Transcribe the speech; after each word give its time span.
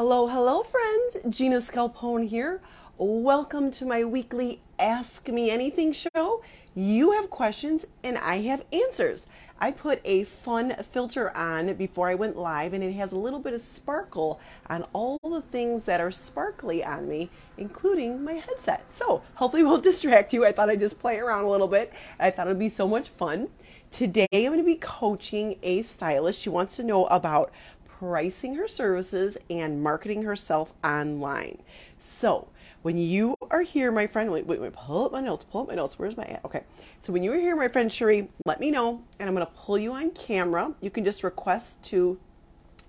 Hello, 0.00 0.28
hello, 0.28 0.62
friends. 0.62 1.16
Gina 1.28 1.56
Scalpone 1.56 2.28
here. 2.28 2.60
Welcome 2.98 3.72
to 3.72 3.84
my 3.84 4.04
weekly 4.04 4.60
Ask 4.78 5.26
Me 5.26 5.50
Anything 5.50 5.92
show. 5.92 6.40
You 6.72 7.10
have 7.14 7.30
questions 7.30 7.84
and 8.04 8.16
I 8.16 8.36
have 8.42 8.64
answers. 8.72 9.26
I 9.60 9.72
put 9.72 10.00
a 10.04 10.22
fun 10.22 10.76
filter 10.88 11.36
on 11.36 11.74
before 11.74 12.08
I 12.08 12.14
went 12.14 12.36
live, 12.36 12.72
and 12.74 12.84
it 12.84 12.92
has 12.92 13.10
a 13.10 13.18
little 13.18 13.40
bit 13.40 13.54
of 13.54 13.60
sparkle 13.60 14.38
on 14.68 14.84
all 14.92 15.18
the 15.24 15.42
things 15.42 15.86
that 15.86 16.00
are 16.00 16.12
sparkly 16.12 16.84
on 16.84 17.08
me, 17.08 17.30
including 17.56 18.22
my 18.22 18.34
headset. 18.34 18.84
So, 18.90 19.22
hopefully, 19.34 19.64
won't 19.64 19.82
distract 19.90 20.32
you. 20.32 20.46
I 20.46 20.52
thought 20.52 20.70
I'd 20.70 20.78
just 20.78 21.00
play 21.00 21.18
around 21.18 21.44
a 21.44 21.50
little 21.50 21.66
bit. 21.66 21.92
I 22.20 22.30
thought 22.30 22.46
it'd 22.46 22.58
be 22.58 22.68
so 22.68 22.86
much 22.86 23.08
fun. 23.08 23.48
Today, 23.90 24.28
I'm 24.32 24.52
going 24.52 24.58
to 24.58 24.64
be 24.64 24.76
coaching 24.76 25.56
a 25.62 25.82
stylist. 25.82 26.40
She 26.40 26.50
wants 26.50 26.76
to 26.76 26.84
know 26.84 27.06
about 27.06 27.50
pricing 27.98 28.54
her 28.54 28.68
services 28.68 29.36
and 29.50 29.82
marketing 29.82 30.22
herself 30.22 30.72
online. 30.84 31.62
So, 31.98 32.48
when 32.82 32.96
you 32.96 33.34
are 33.50 33.62
here, 33.62 33.90
my 33.90 34.06
friend, 34.06 34.30
wait, 34.30 34.46
wait, 34.46 34.60
wait, 34.60 34.72
pull 34.72 35.06
up 35.06 35.12
my 35.12 35.20
notes, 35.20 35.44
pull 35.44 35.62
up 35.62 35.68
my 35.68 35.74
notes. 35.74 35.98
Where's 35.98 36.16
my? 36.16 36.38
Okay. 36.44 36.62
So 37.00 37.12
when 37.12 37.24
you 37.24 37.32
are 37.32 37.38
here, 37.38 37.56
my 37.56 37.66
friend 37.66 37.90
Cherie, 37.90 38.28
let 38.46 38.60
me 38.60 38.70
know 38.70 39.02
and 39.18 39.28
I'm 39.28 39.34
to 39.36 39.46
pull 39.46 39.78
you 39.78 39.94
on 39.94 40.12
camera. 40.12 40.74
You 40.80 40.90
can 40.90 41.04
just 41.04 41.24
request 41.24 41.82
to 41.84 42.20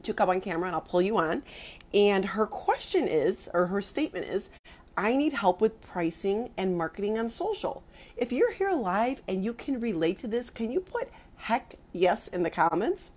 to 0.03 0.13
come 0.13 0.29
on 0.29 0.41
camera 0.41 0.67
and 0.67 0.75
I'll 0.75 0.81
pull 0.81 1.01
you 1.01 1.17
on. 1.17 1.43
And 1.91 2.23
her 2.23 2.45
question 2.45 3.07
is, 3.07 3.49
or 3.53 3.65
her 3.65 3.81
statement 3.81 4.27
is, 4.27 4.51
I 4.95 5.17
need 5.17 5.33
help 5.33 5.59
with 5.59 5.81
pricing 5.81 6.51
and 6.55 6.77
marketing 6.77 7.17
on 7.17 7.29
social. 7.29 7.83
If 8.15 8.31
you're 8.31 8.53
here 8.53 8.71
live 8.71 9.23
and 9.27 9.43
you 9.43 9.53
can 9.53 9.79
relate 9.79 10.19
to 10.19 10.27
this, 10.27 10.51
can 10.51 10.71
you 10.71 10.79
put 10.79 11.09
heck 11.37 11.75
yes 11.91 12.27
in 12.27 12.43
the 12.43 12.49
comments? 12.51 13.11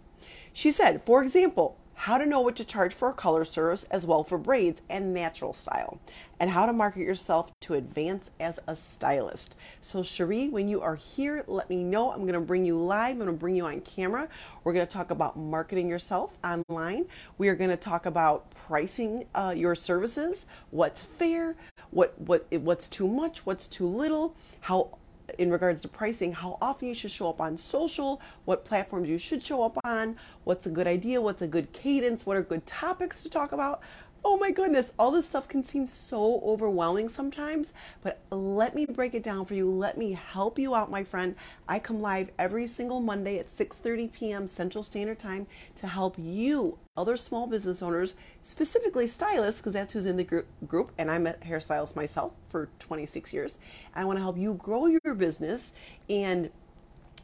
She 0.52 0.72
said, 0.72 1.02
for 1.02 1.22
example, 1.22 1.76
how 2.02 2.18
to 2.18 2.26
know 2.26 2.40
what 2.40 2.56
to 2.56 2.64
charge 2.64 2.92
for 2.92 3.10
a 3.10 3.14
color 3.14 3.44
service 3.44 3.84
as 3.84 4.04
well 4.04 4.24
for 4.24 4.36
braids 4.36 4.82
and 4.90 5.14
natural 5.14 5.52
style, 5.52 6.00
and 6.40 6.50
how 6.50 6.66
to 6.66 6.72
market 6.72 6.98
yourself 6.98 7.52
to 7.60 7.74
advance 7.74 8.32
as 8.40 8.58
a 8.66 8.74
stylist. 8.74 9.54
So, 9.80 10.02
Cherie, 10.02 10.48
when 10.48 10.66
you 10.66 10.80
are 10.80 10.96
here, 10.96 11.44
let 11.46 11.70
me 11.70 11.84
know. 11.84 12.10
I'm 12.10 12.22
to 12.32 12.40
bring 12.40 12.64
you 12.64 12.76
live. 12.76 13.12
I'm 13.12 13.18
to 13.26 13.32
bring 13.32 13.54
you 13.54 13.66
on 13.66 13.82
camera. 13.82 14.28
We're 14.64 14.72
to 14.84 14.92
talk 14.92 15.12
about 15.12 15.36
marketing 15.36 15.88
yourself 15.88 16.40
online. 16.42 17.04
We 17.38 17.48
are 17.48 17.54
to 17.70 17.76
talk 17.76 18.04
about 18.04 18.50
pricing 18.50 19.26
uh, 19.36 19.54
your 19.56 19.76
services, 19.76 20.46
what's 20.72 21.04
fair, 21.04 21.54
what 21.92 22.20
what 22.20 22.48
what's 22.50 22.88
too 22.88 23.06
much, 23.06 23.46
what's 23.46 23.68
too 23.68 23.86
little, 23.86 24.34
how 24.62 24.98
in 25.38 25.50
regards 25.50 25.80
to 25.82 25.88
pricing, 25.88 26.32
how 26.32 26.58
often 26.60 26.88
you 26.88 26.94
should 26.94 27.10
show 27.10 27.28
up 27.28 27.40
on 27.40 27.56
social, 27.56 28.20
what 28.44 28.64
platforms 28.64 29.08
you 29.08 29.18
should 29.18 29.42
show 29.42 29.62
up 29.62 29.78
on, 29.84 30.16
what's 30.44 30.66
a 30.66 30.70
good 30.70 30.86
idea, 30.86 31.20
what's 31.20 31.42
a 31.42 31.46
good 31.46 31.72
cadence, 31.72 32.26
what 32.26 32.36
are 32.36 32.42
good 32.42 32.66
topics 32.66 33.22
to 33.22 33.30
talk 33.30 33.52
about. 33.52 33.80
Oh 34.24 34.36
my 34.36 34.52
goodness, 34.52 34.92
all 35.00 35.10
this 35.10 35.26
stuff 35.26 35.48
can 35.48 35.64
seem 35.64 35.84
so 35.84 36.40
overwhelming 36.44 37.08
sometimes, 37.08 37.74
but 38.04 38.20
let 38.30 38.72
me 38.72 38.86
break 38.86 39.14
it 39.14 39.22
down 39.24 39.44
for 39.46 39.54
you. 39.54 39.68
Let 39.68 39.98
me 39.98 40.12
help 40.12 40.60
you 40.60 40.76
out, 40.76 40.92
my 40.92 41.02
friend. 41.02 41.34
I 41.68 41.80
come 41.80 41.98
live 41.98 42.30
every 42.38 42.68
single 42.68 43.00
Monday 43.00 43.38
at 43.40 43.50
6:30 43.50 44.06
p.m. 44.06 44.46
Central 44.46 44.84
Standard 44.84 45.18
Time 45.18 45.48
to 45.74 45.88
help 45.88 46.14
you, 46.18 46.78
other 46.96 47.16
small 47.16 47.48
business 47.48 47.82
owners, 47.82 48.14
specifically 48.42 49.08
stylists 49.08 49.60
because 49.60 49.72
that's 49.72 49.92
who's 49.92 50.06
in 50.06 50.16
the 50.16 50.44
group 50.68 50.92
and 50.96 51.10
I'm 51.10 51.26
a 51.26 51.32
hairstylist 51.34 51.96
myself 51.96 52.32
for 52.48 52.68
26 52.78 53.32
years. 53.34 53.58
I 53.92 54.04
want 54.04 54.18
to 54.18 54.22
help 54.22 54.38
you 54.38 54.54
grow 54.54 54.86
your 54.86 55.14
business 55.16 55.72
and 56.08 56.50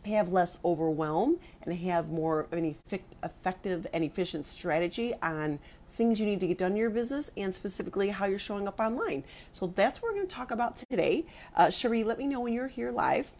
have 0.06 0.33
less 0.33 0.58
overwhelm 0.64 1.38
and 1.62 1.74
have 1.74 2.08
more 2.08 2.40
of 2.40 2.52
an 2.52 2.77
effective 3.22 3.86
and 3.92 4.05
efficient 4.05 4.46
strategy 4.46 5.12
on 5.22 5.58
things 5.98 6.20
you 6.20 6.24
need 6.24 6.41
to 6.41 6.46
get 6.46 6.56
done 6.56 6.70
in 6.70 6.77
your 6.78 6.88
business 6.88 7.30
and 7.36 7.52
specifically 7.52 8.10
how 8.10 8.24
you're 8.24 8.38
showing 8.38 8.68
up 8.68 8.78
online. 8.78 9.24
So 9.52 9.66
that's 9.66 10.00
what 10.00 10.12
we're 10.12 10.18
going 10.18 10.28
to 10.28 10.34
talk 10.34 10.52
about 10.52 10.77
today. 10.77 11.27
Uh, 11.56 11.68
Cherie, 11.70 12.05
let 12.05 12.18
me 12.18 12.27
know 12.27 12.40
when 12.40 12.52
you're 12.55 12.68
here 12.68 12.92
live. 12.92 13.33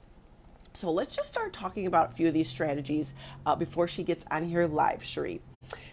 So 0.75 0.91
let's 0.91 1.17
just 1.17 1.29
start 1.29 1.53
talking 1.53 1.87
about 1.87 2.11
a 2.11 2.15
few 2.15 2.29
of 2.29 2.35
these 2.35 2.49
strategies 2.49 3.15
uh, 3.47 3.57
before 3.57 3.89
she 3.89 4.03
gets 4.03 4.27
on 4.31 4.45
here 4.45 4.67
live, 4.67 5.05
Cherie. 5.05 5.41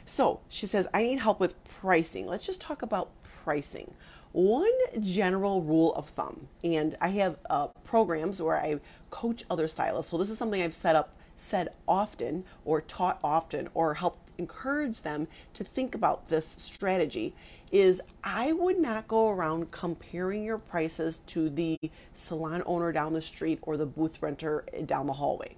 So 0.06 0.42
she 0.50 0.66
says, 0.66 0.88
I 0.94 1.04
need 1.04 1.20
help 1.20 1.40
with 1.40 1.64
pricing. 1.64 2.28
Let's 2.28 2.46
just 2.46 2.62
talk 2.62 2.82
about 2.82 3.12
pricing. 3.44 3.94
One 4.32 4.74
general 5.02 5.62
rule 5.62 5.94
of 5.94 6.10
thumb, 6.10 6.48
and 6.64 6.98
I 7.00 7.10
have 7.10 7.38
uh, 7.50 7.68
programs 7.84 8.42
where 8.42 8.58
I 8.58 8.80
coach 9.10 9.44
other 9.50 9.68
stylists. 9.68 10.12
So 10.12 10.18
this 10.18 10.30
is 10.30 10.38
something 10.38 10.62
I've 10.62 10.74
set 10.74 10.96
up, 10.96 11.16
said 11.36 11.70
often, 11.88 12.44
or 12.66 12.82
taught 12.82 13.20
often, 13.24 13.70
or 13.74 13.94
helped 13.94 14.25
encourage 14.38 15.02
them 15.02 15.28
to 15.54 15.64
think 15.64 15.96
about 15.96 16.30
this 16.30 16.56
strategy 16.58 17.34
is 17.72 18.02
I 18.24 18.54
would 18.54 18.80
not 18.80 19.08
go 19.08 19.30
around 19.30 19.72
comparing 19.72 20.44
your 20.44 20.58
prices 20.58 21.20
to 21.28 21.50
the 21.50 21.78
salon 22.14 22.64
owner 22.66 22.92
down 22.92 23.14
the 23.14 23.22
street 23.22 23.60
or 23.64 23.78
the 23.78 23.86
booth 23.86 24.22
renter 24.22 24.66
down 24.86 25.08
the 25.08 25.14
hallway. 25.14 25.56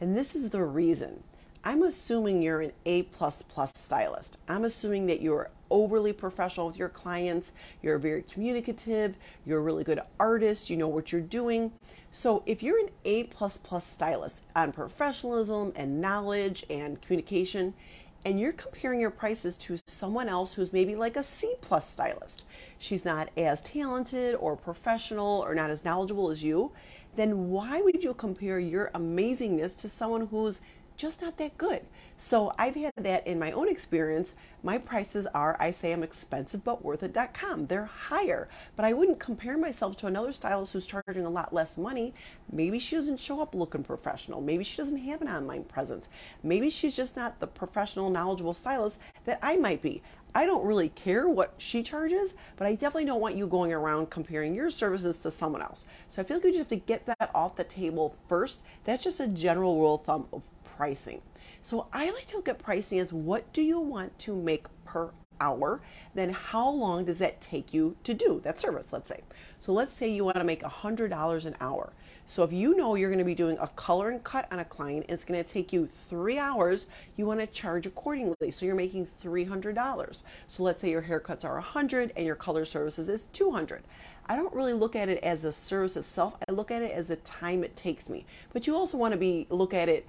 And 0.00 0.16
this 0.16 0.34
is 0.34 0.50
the 0.50 0.62
reason. 0.62 1.22
I'm 1.62 1.82
assuming 1.82 2.40
you're 2.40 2.62
an 2.62 2.72
A 2.86 3.02
plus 3.02 3.42
plus 3.42 3.72
stylist. 3.74 4.38
I'm 4.48 4.64
assuming 4.64 5.06
that 5.06 5.20
you're 5.20 5.50
overly 5.70 6.12
professional 6.12 6.66
with 6.66 6.78
your 6.78 6.88
clients, 6.88 7.52
you're 7.82 7.98
very 7.98 8.22
communicative, 8.22 9.16
you're 9.44 9.58
a 9.58 9.62
really 9.62 9.84
good 9.84 10.00
artist, 10.18 10.70
you 10.70 10.76
know 10.76 10.88
what 10.88 11.12
you're 11.12 11.20
doing. 11.20 11.72
So 12.10 12.42
if 12.46 12.62
you're 12.62 12.78
an 12.78 12.88
A 13.04 13.24
plus 13.24 13.58
plus 13.58 13.86
stylist 13.86 14.44
on 14.56 14.72
professionalism 14.72 15.72
and 15.76 16.00
knowledge 16.00 16.64
and 16.70 17.00
communication, 17.02 17.74
and 18.24 18.38
you're 18.38 18.52
comparing 18.52 19.00
your 19.00 19.10
prices 19.10 19.56
to 19.56 19.78
someone 19.86 20.28
else 20.28 20.54
who's 20.54 20.72
maybe 20.72 20.94
like 20.94 21.16
a 21.16 21.22
C 21.22 21.54
plus 21.60 21.88
stylist, 21.88 22.44
she's 22.78 23.04
not 23.04 23.30
as 23.36 23.60
talented 23.62 24.34
or 24.34 24.56
professional 24.56 25.42
or 25.44 25.54
not 25.54 25.70
as 25.70 25.84
knowledgeable 25.84 26.30
as 26.30 26.42
you, 26.42 26.72
then 27.16 27.48
why 27.48 27.80
would 27.80 28.04
you 28.04 28.14
compare 28.14 28.58
your 28.58 28.90
amazingness 28.94 29.78
to 29.80 29.88
someone 29.88 30.26
who's 30.26 30.60
just 31.00 31.22
not 31.22 31.38
that 31.38 31.56
good? 31.56 31.86
So 32.18 32.52
I've 32.58 32.74
had 32.74 32.92
that 32.98 33.26
in 33.26 33.38
my 33.38 33.50
own 33.52 33.66
experience. 33.70 34.34
My 34.62 34.76
prices 34.76 35.26
are, 35.28 35.56
I 35.58 35.70
say 35.70 35.92
I'm 35.92 36.02
expensive 36.02 36.62
but 36.62 36.84
worth 36.84 37.02
it.com. 37.02 37.68
They're 37.68 37.86
higher, 37.86 38.50
but 38.76 38.84
I 38.84 38.92
wouldn't 38.92 39.18
compare 39.18 39.56
myself 39.56 39.96
to 39.98 40.06
another 40.06 40.34
stylist 40.34 40.74
who's 40.74 40.86
charging 40.86 41.24
a 41.24 41.30
lot 41.30 41.54
less 41.54 41.78
money. 41.78 42.12
Maybe 42.52 42.78
she 42.78 42.96
doesn't 42.96 43.18
show 43.18 43.40
up 43.40 43.54
looking 43.54 43.82
professional. 43.82 44.42
Maybe 44.42 44.62
she 44.62 44.76
doesn't 44.76 44.98
have 44.98 45.22
an 45.22 45.28
online 45.28 45.64
presence. 45.64 46.10
Maybe 46.42 46.68
she's 46.68 46.94
just 46.94 47.16
not 47.16 47.40
the 47.40 47.46
professional, 47.46 48.10
knowledgeable 48.10 48.52
stylist 48.52 49.00
that 49.24 49.38
I 49.42 49.56
might 49.56 49.80
be. 49.80 50.02
I 50.34 50.44
don't 50.44 50.66
really 50.66 50.90
care 50.90 51.28
what 51.28 51.54
she 51.56 51.82
charges, 51.82 52.34
but 52.56 52.66
I 52.66 52.74
definitely 52.74 53.06
don't 53.06 53.20
want 53.20 53.36
you 53.36 53.46
going 53.46 53.72
around 53.72 54.10
comparing 54.10 54.54
your 54.54 54.68
services 54.68 55.18
to 55.20 55.30
someone 55.30 55.62
else. 55.62 55.86
So 56.10 56.20
I 56.20 56.24
feel 56.26 56.36
like 56.36 56.44
you 56.44 56.50
just 56.50 56.58
have 56.58 56.68
to 56.68 56.76
get 56.76 57.06
that 57.06 57.30
off 57.34 57.56
the 57.56 57.64
table 57.64 58.14
first. 58.28 58.60
That's 58.84 59.02
just 59.02 59.18
a 59.18 59.26
general 59.26 59.80
rule 59.80 59.94
of 59.94 60.02
thumb 60.02 60.28
pricing. 60.80 61.20
So 61.60 61.88
I 61.92 62.10
like 62.10 62.24
to 62.28 62.36
look 62.36 62.48
at 62.48 62.58
pricing 62.58 63.00
as 63.00 63.12
what 63.12 63.52
do 63.52 63.60
you 63.60 63.78
want 63.78 64.18
to 64.20 64.34
make 64.34 64.64
per 64.86 65.10
hour? 65.38 65.82
Then 66.14 66.30
how 66.30 66.70
long 66.70 67.04
does 67.04 67.18
that 67.18 67.38
take 67.42 67.74
you 67.74 67.96
to 68.04 68.14
do 68.14 68.40
that 68.44 68.58
service, 68.58 68.86
let's 68.90 69.10
say. 69.10 69.20
So 69.60 69.74
let's 69.74 69.92
say 69.92 70.10
you 70.10 70.24
want 70.24 70.38
to 70.38 70.44
make 70.44 70.62
$100 70.62 71.44
an 71.44 71.56
hour. 71.60 71.92
So 72.26 72.44
if 72.44 72.52
you 72.54 72.74
know 72.78 72.94
you're 72.94 73.10
going 73.10 73.18
to 73.18 73.26
be 73.26 73.34
doing 73.34 73.58
a 73.60 73.66
color 73.66 74.08
and 74.08 74.24
cut 74.24 74.50
on 74.50 74.58
a 74.58 74.64
client, 74.64 75.04
it's 75.10 75.22
going 75.22 75.42
to 75.42 75.46
take 75.46 75.70
you 75.70 75.86
three 75.86 76.38
hours, 76.38 76.86
you 77.14 77.26
want 77.26 77.40
to 77.40 77.46
charge 77.46 77.84
accordingly. 77.84 78.50
So 78.50 78.64
you're 78.64 78.74
making 78.74 79.06
$300. 79.22 80.22
So 80.48 80.62
let's 80.62 80.80
say 80.80 80.90
your 80.90 81.02
haircuts 81.02 81.44
are 81.44 81.56
100 81.56 82.12
and 82.16 82.24
your 82.24 82.36
color 82.36 82.64
services 82.64 83.10
is 83.10 83.26
200. 83.34 83.82
I 84.30 84.36
don't 84.36 84.54
really 84.54 84.74
look 84.74 84.96
at 84.96 85.10
it 85.10 85.22
as 85.22 85.44
a 85.44 85.52
service 85.52 85.96
itself. 85.96 86.38
I 86.48 86.52
look 86.52 86.70
at 86.70 86.80
it 86.80 86.92
as 86.92 87.08
the 87.08 87.16
time 87.16 87.64
it 87.64 87.76
takes 87.76 88.08
me. 88.08 88.24
But 88.54 88.66
you 88.66 88.76
also 88.76 88.96
want 88.96 89.12
to 89.12 89.18
be 89.18 89.46
look 89.50 89.74
at 89.74 89.90
it 89.90 90.06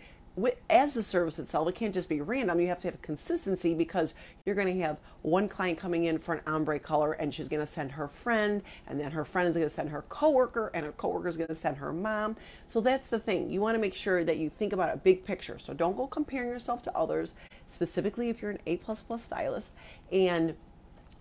as 0.69 0.93
the 0.93 1.03
service 1.03 1.39
itself, 1.39 1.67
it 1.67 1.75
can't 1.75 1.93
just 1.93 2.07
be 2.07 2.21
random. 2.21 2.59
You 2.59 2.67
have 2.67 2.79
to 2.81 2.87
have 2.89 3.01
consistency 3.01 3.73
because 3.73 4.13
you're 4.45 4.55
going 4.55 4.73
to 4.73 4.81
have 4.81 4.97
one 5.21 5.49
client 5.49 5.77
coming 5.77 6.05
in 6.05 6.19
for 6.19 6.33
an 6.33 6.41
ombre 6.47 6.79
color 6.79 7.11
and 7.11 7.33
she's 7.33 7.49
going 7.49 7.59
to 7.59 7.67
send 7.67 7.91
her 7.93 8.07
friend, 8.07 8.61
and 8.87 8.99
then 8.99 9.11
her 9.11 9.25
friend 9.25 9.49
is 9.49 9.55
going 9.55 9.65
to 9.65 9.69
send 9.69 9.89
her 9.89 10.03
coworker, 10.03 10.71
and 10.73 10.85
her 10.85 10.93
coworker 10.93 11.27
is 11.27 11.37
going 11.37 11.49
to 11.49 11.55
send 11.55 11.77
her 11.77 11.91
mom. 11.91 12.37
So 12.67 12.79
that's 12.79 13.09
the 13.09 13.19
thing. 13.19 13.51
You 13.51 13.59
want 13.61 13.75
to 13.75 13.81
make 13.81 13.93
sure 13.93 14.23
that 14.23 14.37
you 14.37 14.49
think 14.49 14.71
about 14.71 14.93
a 14.93 14.97
big 14.97 15.25
picture. 15.25 15.59
So 15.59 15.73
don't 15.73 15.97
go 15.97 16.07
comparing 16.07 16.49
yourself 16.49 16.81
to 16.83 16.97
others, 16.97 17.35
specifically 17.67 18.29
if 18.29 18.41
you're 18.41 18.51
an 18.51 18.59
A 18.65 18.79
stylist, 19.17 19.73
and 20.11 20.55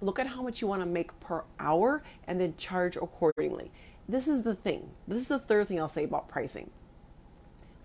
look 0.00 0.18
at 0.18 0.28
how 0.28 0.42
much 0.42 0.62
you 0.62 0.68
want 0.68 0.82
to 0.82 0.86
make 0.86 1.18
per 1.20 1.44
hour 1.58 2.02
and 2.26 2.40
then 2.40 2.54
charge 2.56 2.96
accordingly. 2.96 3.70
This 4.08 4.26
is 4.26 4.42
the 4.42 4.54
thing. 4.54 4.90
This 5.06 5.22
is 5.22 5.28
the 5.28 5.38
third 5.38 5.66
thing 5.66 5.80
I'll 5.80 5.88
say 5.88 6.04
about 6.04 6.28
pricing 6.28 6.70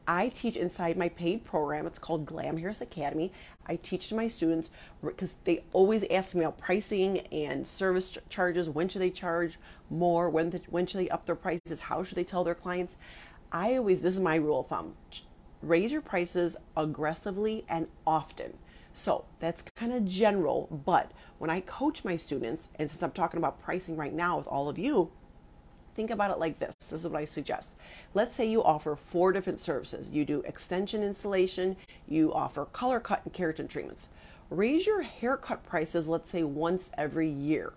I 0.08 0.30
teach 0.30 0.56
inside 0.56 0.98
my 0.98 1.10
paid 1.10 1.44
program. 1.44 1.88
It's 1.88 2.00
called 2.00 2.26
Glam 2.26 2.58
Hairs 2.58 2.82
Academy. 2.82 3.32
I 3.66 3.78
teach 3.78 4.10
to 4.10 4.16
my 4.16 4.28
students 4.28 4.70
because 5.04 5.36
they 5.44 5.64
always 5.74 6.06
ask 6.12 6.36
me 6.36 6.42
about 6.42 6.58
pricing 6.58 7.20
and 7.32 7.66
service 7.66 8.18
charges. 8.30 8.70
When 8.70 8.88
should 8.88 9.02
they 9.02 9.10
charge 9.10 9.58
more? 9.90 10.30
When, 10.30 10.52
the, 10.52 10.62
when 10.70 10.86
should 10.86 11.02
they 11.02 11.10
up 11.10 11.26
their 11.26 11.36
prices? 11.36 11.82
How 11.82 12.04
should 12.04 12.18
they 12.18 12.24
tell 12.24 12.44
their 12.44 12.56
clients? 12.56 12.98
I 13.52 13.76
always, 13.76 14.02
this 14.02 14.14
is 14.14 14.22
my 14.22 14.36
rule 14.36 14.62
of 14.62 14.68
thumb 14.68 14.96
raise 15.66 15.92
your 15.92 16.02
prices 16.02 16.56
aggressively 16.78 17.66
and 17.68 17.88
often. 18.06 18.58
So 18.94 19.26
that's 19.40 19.62
kind 19.62 19.92
of 19.92 20.06
general, 20.06 20.68
but 20.86 21.12
when 21.38 21.50
I 21.50 21.60
coach 21.60 22.06
my 22.06 22.16
students, 22.16 22.70
and 22.76 22.90
since 22.90 23.04
I'm 23.04 23.12
talking 23.12 23.38
about 23.38 23.60
pricing 23.60 23.98
right 23.98 24.14
now 24.14 24.38
with 24.38 24.48
all 24.48 24.70
of 24.70 24.78
you, 24.78 25.12
think 25.96 26.12
about 26.12 26.32
it 26.32 26.38
like 26.38 26.60
this. 26.60 26.76
This 26.76 26.92
is 26.92 27.08
what 27.08 27.20
I 27.20 27.26
suggest. 27.26 27.76
Let's 28.14 28.36
say 28.36 28.48
you 28.48 28.64
offer 28.64 28.96
four 28.96 29.32
different 29.32 29.60
services. 29.60 30.10
You 30.12 30.26
do 30.26 30.42
extension 30.42 31.02
installation, 31.02 31.78
you 32.08 32.34
offer 32.34 32.66
color 32.66 33.00
cut 33.00 33.22
and 33.24 33.34
keratin 33.34 33.70
treatments. 33.70 34.10
Raise 34.50 34.86
your 34.86 35.02
haircut 35.02 35.66
prices, 35.66 36.08
let's 36.08 36.30
say 36.30 36.44
once 36.44 36.92
every 36.98 37.30
year, 37.30 37.74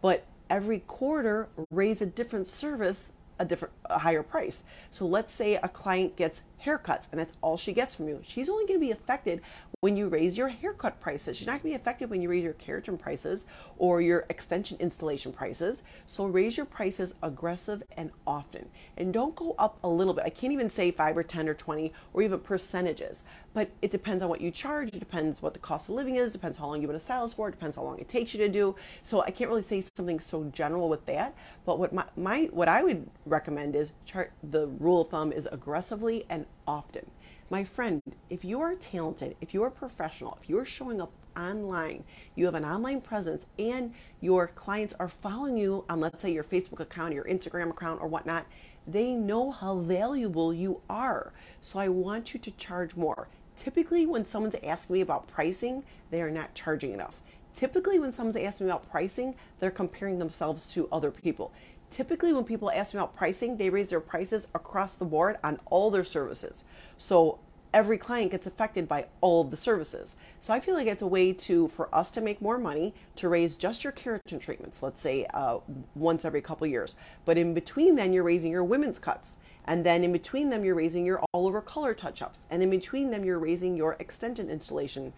but 0.00 0.24
every 0.48 0.80
quarter 0.80 1.48
raise 1.70 2.00
a 2.02 2.06
different 2.06 2.46
service 2.46 3.12
a 3.38 3.44
different 3.44 3.74
a 3.86 3.98
higher 3.98 4.22
price. 4.22 4.62
So 4.90 5.06
let's 5.06 5.32
say 5.32 5.56
a 5.56 5.68
client 5.68 6.16
gets 6.16 6.42
haircuts 6.64 7.08
and 7.10 7.20
that's 7.20 7.32
all 7.40 7.56
she 7.56 7.72
gets 7.72 7.96
from 7.96 8.08
you. 8.08 8.20
She's 8.22 8.48
only 8.48 8.66
going 8.66 8.80
to 8.80 8.86
be 8.86 8.92
affected 8.92 9.40
when 9.80 9.96
you 9.96 10.06
raise 10.06 10.38
your 10.38 10.48
haircut 10.48 11.00
prices. 11.00 11.36
She's 11.36 11.46
not 11.46 11.54
going 11.54 11.60
to 11.60 11.68
be 11.70 11.74
affected 11.74 12.08
when 12.08 12.22
you 12.22 12.28
raise 12.28 12.44
your 12.44 12.52
keratin 12.54 12.96
prices 12.96 13.46
or 13.76 14.00
your 14.00 14.24
extension 14.30 14.76
installation 14.78 15.32
prices. 15.32 15.82
So 16.06 16.24
raise 16.26 16.56
your 16.56 16.66
prices 16.66 17.14
aggressive 17.20 17.82
and 17.96 18.12
often. 18.24 18.68
And 18.96 19.12
don't 19.12 19.34
go 19.34 19.56
up 19.58 19.78
a 19.82 19.88
little 19.88 20.14
bit. 20.14 20.24
I 20.24 20.30
can't 20.30 20.52
even 20.52 20.70
say 20.70 20.92
5 20.92 21.16
or 21.16 21.24
10 21.24 21.48
or 21.48 21.54
20 21.54 21.92
or 22.12 22.22
even 22.22 22.38
percentages, 22.38 23.24
but 23.54 23.70
it 23.82 23.90
depends 23.90 24.22
on 24.22 24.28
what 24.28 24.40
you 24.40 24.52
charge. 24.52 24.90
It 24.90 25.00
depends 25.00 25.42
what 25.42 25.52
the 25.52 25.58
cost 25.58 25.88
of 25.88 25.96
living 25.96 26.14
is, 26.14 26.32
depends 26.32 26.58
how 26.58 26.66
long 26.66 26.80
you've 26.80 26.88
been 26.88 26.96
a 26.96 27.00
stylist 27.00 27.34
for, 27.34 27.48
it 27.48 27.52
depends 27.52 27.76
how 27.76 27.82
long 27.82 27.98
it 27.98 28.08
takes 28.08 28.34
you 28.34 28.38
to 28.38 28.48
do. 28.48 28.76
So 29.02 29.22
I 29.22 29.32
can't 29.32 29.50
really 29.50 29.62
say 29.62 29.82
something 29.96 30.20
so 30.20 30.44
general 30.44 30.88
with 30.88 31.06
that, 31.06 31.34
but 31.66 31.80
what 31.80 31.92
my, 31.92 32.04
my 32.16 32.48
what 32.52 32.68
I 32.68 32.84
would 32.84 33.10
recommend 33.26 33.74
is 33.74 33.92
chart 34.04 34.32
the 34.44 34.68
rule 34.68 35.00
of 35.00 35.08
thumb 35.08 35.32
is 35.32 35.48
aggressively 35.50 36.24
and 36.28 36.46
often. 36.66 37.10
My 37.50 37.64
friend, 37.64 38.00
if 38.30 38.44
you 38.44 38.60
are 38.62 38.74
talented, 38.74 39.36
if 39.40 39.52
you 39.52 39.62
are 39.62 39.70
professional, 39.70 40.38
if 40.40 40.48
you 40.48 40.58
are 40.58 40.64
showing 40.64 41.02
up 41.02 41.12
online, 41.36 42.04
you 42.34 42.46
have 42.46 42.54
an 42.54 42.64
online 42.64 43.00
presence, 43.00 43.46
and 43.58 43.92
your 44.20 44.46
clients 44.46 44.94
are 44.98 45.08
following 45.08 45.58
you 45.58 45.84
on, 45.88 46.00
let's 46.00 46.22
say, 46.22 46.32
your 46.32 46.44
Facebook 46.44 46.80
account, 46.80 47.14
your 47.14 47.24
Instagram 47.24 47.70
account, 47.70 48.00
or 48.00 48.08
whatnot, 48.08 48.46
they 48.86 49.14
know 49.14 49.50
how 49.50 49.76
valuable 49.78 50.52
you 50.52 50.80
are. 50.88 51.32
So 51.60 51.78
I 51.78 51.88
want 51.88 52.32
you 52.32 52.40
to 52.40 52.50
charge 52.52 52.96
more. 52.96 53.28
Typically, 53.56 54.06
when 54.06 54.24
someone's 54.24 54.56
asking 54.62 54.94
me 54.94 55.00
about 55.02 55.28
pricing, 55.28 55.84
they 56.10 56.22
are 56.22 56.30
not 56.30 56.54
charging 56.54 56.92
enough. 56.92 57.20
Typically, 57.54 58.00
when 58.00 58.12
someone's 58.12 58.36
asking 58.36 58.66
me 58.66 58.72
about 58.72 58.90
pricing, 58.90 59.34
they're 59.60 59.70
comparing 59.70 60.18
themselves 60.18 60.72
to 60.72 60.88
other 60.90 61.10
people. 61.10 61.52
Typically, 61.92 62.32
when 62.32 62.44
people 62.44 62.70
ask 62.70 62.94
me 62.94 63.00
about 63.00 63.14
pricing, 63.14 63.58
they 63.58 63.68
raise 63.68 63.88
their 63.88 64.00
prices 64.00 64.48
across 64.54 64.94
the 64.94 65.04
board 65.04 65.36
on 65.44 65.60
all 65.66 65.90
their 65.90 66.04
services. 66.04 66.64
So 66.96 67.38
every 67.74 67.98
client 67.98 68.30
gets 68.30 68.46
affected 68.46 68.88
by 68.88 69.04
all 69.20 69.42
of 69.42 69.50
the 69.50 69.58
services. 69.58 70.16
So 70.40 70.54
I 70.54 70.60
feel 70.60 70.74
like 70.74 70.86
it's 70.86 71.02
a 71.02 71.06
way 71.06 71.34
to 71.34 71.68
for 71.68 71.94
us 71.94 72.10
to 72.12 72.22
make 72.22 72.40
more 72.40 72.56
money 72.56 72.94
to 73.16 73.28
raise 73.28 73.56
just 73.56 73.84
your 73.84 73.92
keratin 73.92 74.40
treatments, 74.40 74.82
let's 74.82 75.02
say 75.02 75.26
uh, 75.34 75.58
once 75.94 76.24
every 76.24 76.40
couple 76.40 76.66
years. 76.66 76.96
But 77.26 77.36
in 77.36 77.52
between, 77.52 77.96
then 77.96 78.14
you're 78.14 78.22
raising 78.22 78.52
your 78.52 78.64
women's 78.64 78.98
cuts. 78.98 79.36
And 79.66 79.84
then 79.84 80.02
in 80.02 80.12
between 80.12 80.48
them, 80.48 80.64
you're 80.64 80.74
raising 80.74 81.04
your 81.04 81.22
all 81.34 81.46
over 81.46 81.60
color 81.60 81.92
touch 81.92 82.22
ups. 82.22 82.46
And 82.50 82.62
in 82.62 82.70
between 82.70 83.10
them, 83.10 83.22
you're 83.22 83.38
raising 83.38 83.76
your 83.76 83.96
extension 84.00 84.48
installation 84.48 85.12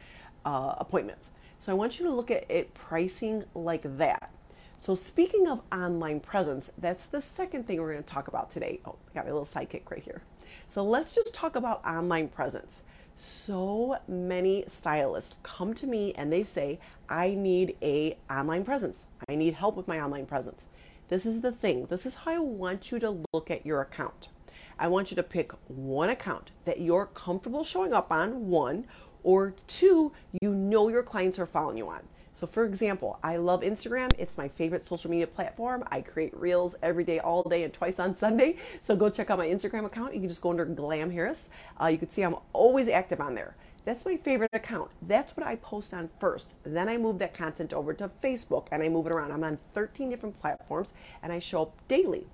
uh, 0.44 0.74
appointments. 0.78 1.30
So 1.60 1.70
I 1.70 1.76
want 1.76 2.00
you 2.00 2.06
to 2.06 2.12
look 2.12 2.32
at 2.32 2.50
it 2.50 2.74
pricing 2.74 3.44
like 3.54 3.82
that. 3.96 4.30
So, 4.76 4.94
speaking 4.94 5.48
of 5.48 5.62
online 5.72 6.20
presence, 6.20 6.70
that's 6.76 7.06
the 7.06 7.20
second 7.20 7.66
thing 7.66 7.80
we're 7.80 7.92
going 7.92 8.04
to 8.04 8.12
talk 8.12 8.28
about 8.28 8.50
today. 8.50 8.80
Oh, 8.84 8.96
I 9.10 9.14
got 9.14 9.24
my 9.24 9.32
little 9.32 9.46
sidekick 9.46 9.90
right 9.90 10.02
here. 10.02 10.22
So, 10.68 10.84
let's 10.84 11.14
just 11.14 11.34
talk 11.34 11.56
about 11.56 11.84
online 11.86 12.28
presence. 12.28 12.82
So 13.16 13.96
many 14.08 14.64
stylists 14.66 15.36
come 15.42 15.72
to 15.74 15.86
me 15.86 16.12
and 16.14 16.32
they 16.32 16.42
say, 16.42 16.80
"I 17.08 17.34
need 17.34 17.76
a 17.80 18.18
online 18.28 18.64
presence. 18.64 19.06
I 19.28 19.36
need 19.36 19.54
help 19.54 19.76
with 19.76 19.88
my 19.88 20.00
online 20.00 20.26
presence." 20.26 20.66
This 21.08 21.24
is 21.24 21.40
the 21.40 21.52
thing. 21.52 21.86
This 21.86 22.06
is 22.06 22.16
how 22.16 22.32
I 22.32 22.38
want 22.38 22.90
you 22.90 22.98
to 22.98 23.22
look 23.32 23.50
at 23.50 23.64
your 23.64 23.80
account. 23.80 24.28
I 24.78 24.88
want 24.88 25.10
you 25.10 25.14
to 25.16 25.22
pick 25.22 25.52
one 25.68 26.10
account 26.10 26.50
that 26.64 26.80
you're 26.80 27.06
comfortable 27.06 27.62
showing 27.62 27.92
up 27.92 28.10
on, 28.10 28.48
one, 28.48 28.86
or 29.22 29.54
two, 29.66 30.12
you 30.40 30.54
know 30.54 30.88
your 30.88 31.02
clients 31.02 31.38
are 31.38 31.46
following 31.46 31.78
you 31.78 31.88
on. 31.88 32.08
So, 32.34 32.46
for 32.48 32.64
example, 32.64 33.18
I 33.22 33.36
love 33.36 33.60
Instagram. 33.62 34.12
It's 34.18 34.36
my 34.36 34.48
favorite 34.48 34.84
social 34.84 35.10
media 35.10 35.26
platform. 35.28 35.84
I 35.92 36.00
create 36.00 36.36
reels 36.36 36.74
every 36.82 37.04
day, 37.04 37.20
all 37.20 37.44
day, 37.44 37.62
and 37.62 37.72
twice 37.72 38.00
on 38.00 38.16
Sunday. 38.24 38.56
So, 38.80 38.96
go 38.96 39.08
check 39.08 39.30
out 39.30 39.38
my 39.38 39.46
Instagram 39.46 39.84
account. 39.84 40.14
You 40.14 40.20
can 40.20 40.28
just 40.28 40.42
go 40.42 40.50
under 40.50 40.64
Glam 40.64 41.10
Harris. 41.10 41.48
Uh, 41.80 41.86
you 41.86 41.98
can 41.98 42.10
see 42.10 42.22
I'm 42.22 42.36
always 42.52 42.88
active 42.88 43.20
on 43.20 43.34
there. 43.36 43.54
That's 43.84 44.04
my 44.04 44.16
favorite 44.16 44.50
account. 44.52 44.90
That's 45.02 45.36
what 45.36 45.46
I 45.46 45.56
post 45.56 45.92
on 45.92 46.08
first. 46.18 46.54
Then 46.64 46.88
I 46.88 46.96
move 46.96 47.18
that 47.18 47.34
content 47.34 47.72
over 47.72 47.92
to 47.94 48.08
Facebook 48.08 48.66
and 48.72 48.82
I 48.82 48.88
move 48.88 49.06
it 49.06 49.12
around. 49.12 49.30
I'm 49.30 49.44
on 49.44 49.58
13 49.74 50.10
different 50.10 50.40
platforms 50.40 50.94
and 51.22 51.32
I 51.32 51.38
show 51.38 51.62
up 51.62 51.76
daily, 51.86 52.26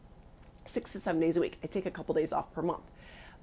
six 0.64 0.92
to 0.92 1.00
seven 1.00 1.20
days 1.20 1.36
a 1.36 1.40
week. 1.40 1.58
I 1.62 1.66
take 1.66 1.86
a 1.86 1.90
couple 1.90 2.14
days 2.14 2.32
off 2.32 2.52
per 2.54 2.62
month. 2.62 2.84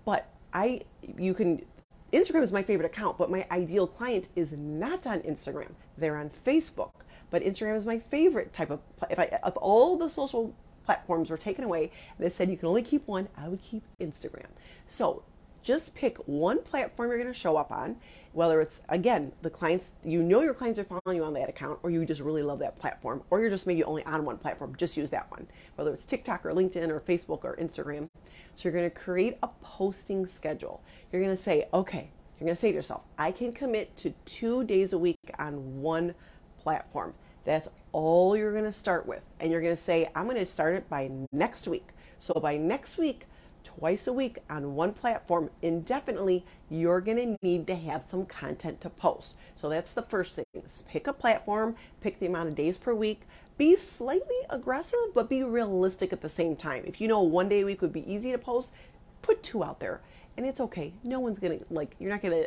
But 0.05 0.29
I, 0.53 0.81
you 1.17 1.33
can 1.33 1.65
Instagram 2.13 2.41
is 2.41 2.51
my 2.51 2.63
favorite 2.63 2.85
account, 2.85 3.17
but 3.17 3.29
my 3.29 3.45
ideal 3.51 3.85
client 3.85 4.29
is 4.35 4.53
not 4.53 5.05
on 5.05 5.19
Instagram. 5.21 5.71
They're 5.97 6.17
on 6.17 6.29
Facebook. 6.45 6.91
But 7.29 7.43
Instagram 7.43 7.75
is 7.75 7.85
my 7.85 7.99
favorite 7.99 8.53
type 8.53 8.69
of 8.69 8.79
if 9.09 9.19
I 9.19 9.39
if 9.45 9.57
all 9.57 9.97
the 9.97 10.09
social 10.09 10.55
platforms 10.85 11.29
were 11.29 11.37
taken 11.37 11.65
away 11.65 11.91
they 12.17 12.29
said 12.29 12.49
you 12.49 12.55
can 12.55 12.69
only 12.69 12.81
keep 12.81 13.05
one, 13.07 13.27
I 13.35 13.49
would 13.49 13.61
keep 13.61 13.83
Instagram. 13.99 14.47
So 14.87 15.23
just 15.67 15.93
pick 15.93 16.17
one 16.27 16.61
platform 16.61 17.09
you're 17.09 17.17
going 17.17 17.31
to 17.31 17.37
show 17.37 17.57
up 17.57 17.73
on, 17.73 17.97
whether 18.31 18.61
it's 18.61 18.81
again 18.87 19.33
the 19.41 19.49
clients 19.49 19.89
you 20.05 20.23
know 20.23 20.39
your 20.39 20.53
clients 20.53 20.79
are 20.79 20.85
following 20.85 21.17
you 21.17 21.25
on 21.25 21.33
that 21.33 21.49
account, 21.49 21.77
or 21.83 21.89
you 21.89 22.05
just 22.05 22.21
really 22.21 22.41
love 22.41 22.59
that 22.59 22.77
platform, 22.77 23.21
or 23.29 23.41
you're 23.41 23.49
just 23.49 23.67
maybe 23.67 23.83
only 23.83 24.05
on 24.05 24.23
one 24.23 24.37
platform. 24.37 24.73
Just 24.77 24.95
use 24.95 25.09
that 25.09 25.29
one, 25.29 25.45
whether 25.75 25.93
it's 25.93 26.05
TikTok 26.05 26.45
or 26.45 26.53
LinkedIn 26.53 26.87
or 26.87 27.01
Facebook 27.01 27.43
or 27.43 27.57
Instagram. 27.57 28.07
So 28.55 28.63
you're 28.63 28.71
going 28.71 28.89
to 28.89 28.95
create 28.95 29.37
a 29.43 29.49
posting 29.61 30.25
schedule. 30.25 30.81
You're 31.11 31.21
going 31.21 31.35
to 31.35 31.41
say, 31.41 31.67
okay, 31.73 32.11
you're 32.39 32.45
going 32.45 32.55
to 32.55 32.61
say 32.61 32.71
to 32.71 32.75
yourself, 32.75 33.01
I 33.17 33.33
can 33.33 33.51
commit 33.51 33.97
to 33.97 34.13
two 34.23 34.63
days 34.63 34.93
a 34.93 34.97
week 34.97 35.19
on 35.37 35.81
one 35.81 36.15
platform. 36.63 37.13
That's 37.43 37.67
all 37.91 38.37
you're 38.37 38.53
going 38.53 38.63
to 38.63 38.71
start 38.71 39.05
with. 39.05 39.25
And 39.41 39.51
you're 39.51 39.61
going 39.61 39.75
to 39.75 39.81
say, 39.81 40.07
I'm 40.15 40.25
going 40.25 40.37
to 40.37 40.45
start 40.45 40.75
it 40.75 40.89
by 40.89 41.11
next 41.33 41.67
week. 41.67 41.89
So 42.19 42.33
by 42.35 42.55
next 42.55 42.97
week, 42.97 43.25
twice 43.67 44.07
a 44.07 44.13
week 44.13 44.37
on 44.49 44.75
one 44.75 44.93
platform 44.93 45.49
indefinitely, 45.61 46.45
you're 46.69 47.01
going 47.01 47.17
to 47.17 47.37
need 47.45 47.67
to 47.67 47.75
have 47.75 48.03
some 48.03 48.25
content 48.25 48.79
to 48.79 48.89
post. 48.89 49.35
So 49.55 49.67
that's 49.67 49.91
the 49.91 50.03
first 50.03 50.35
thing. 50.35 50.45
Is 50.53 50.83
Pick 50.87 51.05
a 51.05 51.13
platform, 51.13 51.75
pick 51.99 52.19
the 52.19 52.27
amount 52.27 52.47
of 52.47 52.55
days 52.55 52.77
per 52.77 52.93
week, 52.93 53.21
be 53.57 53.75
slightly 53.75 54.37
aggressive, 54.49 55.13
but 55.13 55.29
be 55.29 55.43
realistic 55.43 56.13
at 56.13 56.21
the 56.21 56.29
same 56.29 56.55
time. 56.55 56.83
If 56.87 57.01
you 57.01 57.09
know 57.09 57.21
one 57.21 57.49
day 57.49 57.61
a 57.61 57.65
week 57.65 57.81
would 57.81 57.91
be 57.91 58.09
easy 58.11 58.31
to 58.31 58.37
post, 58.37 58.73
put 59.21 59.43
two 59.43 59.63
out 59.63 59.81
there. 59.81 59.99
And 60.37 60.45
it's 60.45 60.61
okay. 60.61 60.93
No 61.03 61.19
one's 61.19 61.39
gonna 61.39 61.59
like 61.69 61.95
you're 61.99 62.11
not 62.11 62.21
gonna 62.21 62.45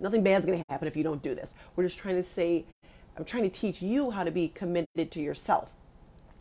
nothing 0.00 0.22
bad's 0.22 0.46
gonna 0.46 0.64
happen 0.68 0.88
if 0.88 0.96
you 0.96 1.02
don't 1.02 1.22
do 1.22 1.34
this. 1.34 1.54
We're 1.74 1.84
just 1.84 1.98
trying 1.98 2.22
to 2.22 2.26
say 2.26 2.64
I'm 3.16 3.24
trying 3.24 3.42
to 3.42 3.50
teach 3.50 3.82
you 3.82 4.12
how 4.12 4.24
to 4.24 4.30
be 4.30 4.48
committed 4.48 5.10
to 5.10 5.20
yourself 5.20 5.72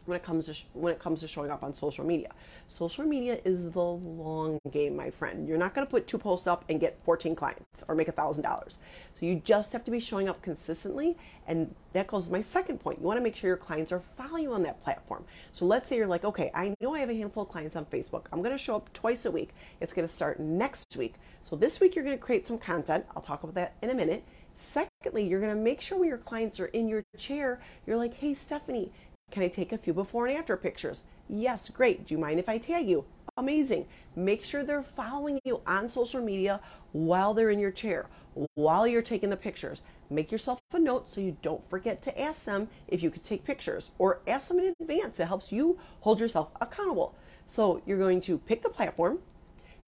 when 0.05 0.15
it 0.15 0.23
comes 0.23 0.45
to 0.47 0.53
sh- 0.53 0.65
when 0.73 0.93
it 0.93 0.99
comes 0.99 1.21
to 1.21 1.27
showing 1.27 1.51
up 1.51 1.63
on 1.63 1.73
social 1.73 2.05
media. 2.05 2.31
Social 2.67 3.05
media 3.05 3.39
is 3.43 3.71
the 3.71 3.83
long 3.83 4.59
game, 4.71 4.95
my 4.95 5.09
friend. 5.09 5.47
You're 5.47 5.57
not 5.57 5.73
going 5.73 5.85
to 5.85 5.91
put 5.91 6.07
two 6.07 6.17
posts 6.17 6.47
up 6.47 6.65
and 6.69 6.79
get 6.79 7.01
14 7.03 7.35
clients 7.35 7.83
or 7.87 7.95
make 7.95 8.07
a 8.07 8.11
thousand 8.11 8.43
dollars. 8.43 8.77
So 9.19 9.25
you 9.25 9.41
just 9.43 9.73
have 9.73 9.83
to 9.85 9.91
be 9.91 9.99
showing 9.99 10.27
up 10.27 10.41
consistently, 10.41 11.17
and 11.47 11.75
that 11.93 12.07
goes 12.07 12.27
to 12.27 12.31
my 12.31 12.41
second 12.41 12.79
point. 12.79 12.99
You 12.99 13.05
want 13.05 13.17
to 13.17 13.23
make 13.23 13.35
sure 13.35 13.47
your 13.47 13.57
clients 13.57 13.91
are 13.91 13.99
following 13.99 14.43
you 14.43 14.53
on 14.53 14.63
that 14.63 14.81
platform. 14.81 15.25
So 15.51 15.65
let's 15.65 15.87
say 15.87 15.97
you're 15.97 16.07
like, 16.07 16.25
okay, 16.25 16.51
I 16.53 16.73
know 16.81 16.95
I 16.95 16.99
have 16.99 17.09
a 17.09 17.13
handful 17.13 17.43
of 17.43 17.49
clients 17.49 17.75
on 17.75 17.85
Facebook. 17.85 18.25
I'm 18.31 18.41
going 18.41 18.55
to 18.55 18.57
show 18.57 18.75
up 18.75 18.91
twice 18.93 19.25
a 19.25 19.31
week. 19.31 19.49
It's 19.79 19.93
going 19.93 20.07
to 20.07 20.13
start 20.13 20.39
next 20.39 20.95
week. 20.97 21.15
So 21.43 21.55
this 21.55 21.79
week 21.79 21.95
you're 21.95 22.05
going 22.05 22.17
to 22.17 22.23
create 22.23 22.47
some 22.47 22.57
content. 22.57 23.05
I'll 23.15 23.21
talk 23.21 23.43
about 23.43 23.55
that 23.55 23.75
in 23.81 23.89
a 23.89 23.95
minute. 23.95 24.23
Secondly, 24.55 25.27
you're 25.27 25.39
going 25.39 25.55
to 25.55 25.61
make 25.61 25.81
sure 25.81 25.97
when 25.97 26.09
your 26.09 26.17
clients 26.17 26.59
are 26.59 26.67
in 26.67 26.87
your 26.87 27.03
chair, 27.17 27.59
you're 27.85 27.97
like, 27.97 28.13
hey, 28.15 28.33
Stephanie, 28.33 28.91
can 29.31 29.43
I 29.43 29.47
take 29.47 29.71
a 29.71 29.77
few 29.77 29.93
before 29.93 30.27
and 30.27 30.37
after 30.37 30.55
pictures? 30.57 31.01
Yes, 31.29 31.69
great. 31.69 32.05
Do 32.05 32.13
you 32.13 32.19
mind 32.19 32.39
if 32.39 32.49
I 32.49 32.57
tag 32.57 32.87
you? 32.87 33.05
Amazing. 33.37 33.87
Make 34.15 34.43
sure 34.43 34.63
they're 34.63 34.83
following 34.83 35.39
you 35.45 35.61
on 35.65 35.87
social 35.87 36.21
media 36.21 36.59
while 36.91 37.33
they're 37.33 37.49
in 37.49 37.59
your 37.59 37.71
chair, 37.71 38.07
while 38.55 38.85
you're 38.85 39.01
taking 39.01 39.29
the 39.29 39.37
pictures. 39.37 39.81
Make 40.09 40.31
yourself 40.31 40.59
a 40.73 40.79
note 40.79 41.09
so 41.09 41.21
you 41.21 41.37
don't 41.41 41.67
forget 41.69 42.01
to 42.03 42.21
ask 42.21 42.43
them 42.43 42.67
if 42.89 43.01
you 43.01 43.09
could 43.09 43.23
take 43.23 43.45
pictures 43.45 43.91
or 43.97 44.19
ask 44.27 44.49
them 44.49 44.59
in 44.59 44.73
advance. 44.81 45.19
It 45.19 45.27
helps 45.27 45.53
you 45.53 45.79
hold 46.01 46.19
yourself 46.19 46.51
accountable. 46.59 47.15
So 47.47 47.81
you're 47.85 47.97
going 47.97 48.19
to 48.21 48.37
pick 48.37 48.61
the 48.61 48.69
platform, 48.69 49.19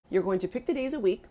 you're 0.09 0.23
going 0.23 0.39
to 0.39 0.47
pick 0.47 0.65
the 0.65 0.73
days 0.73 0.93
a 0.93 0.99
week, 0.99 1.23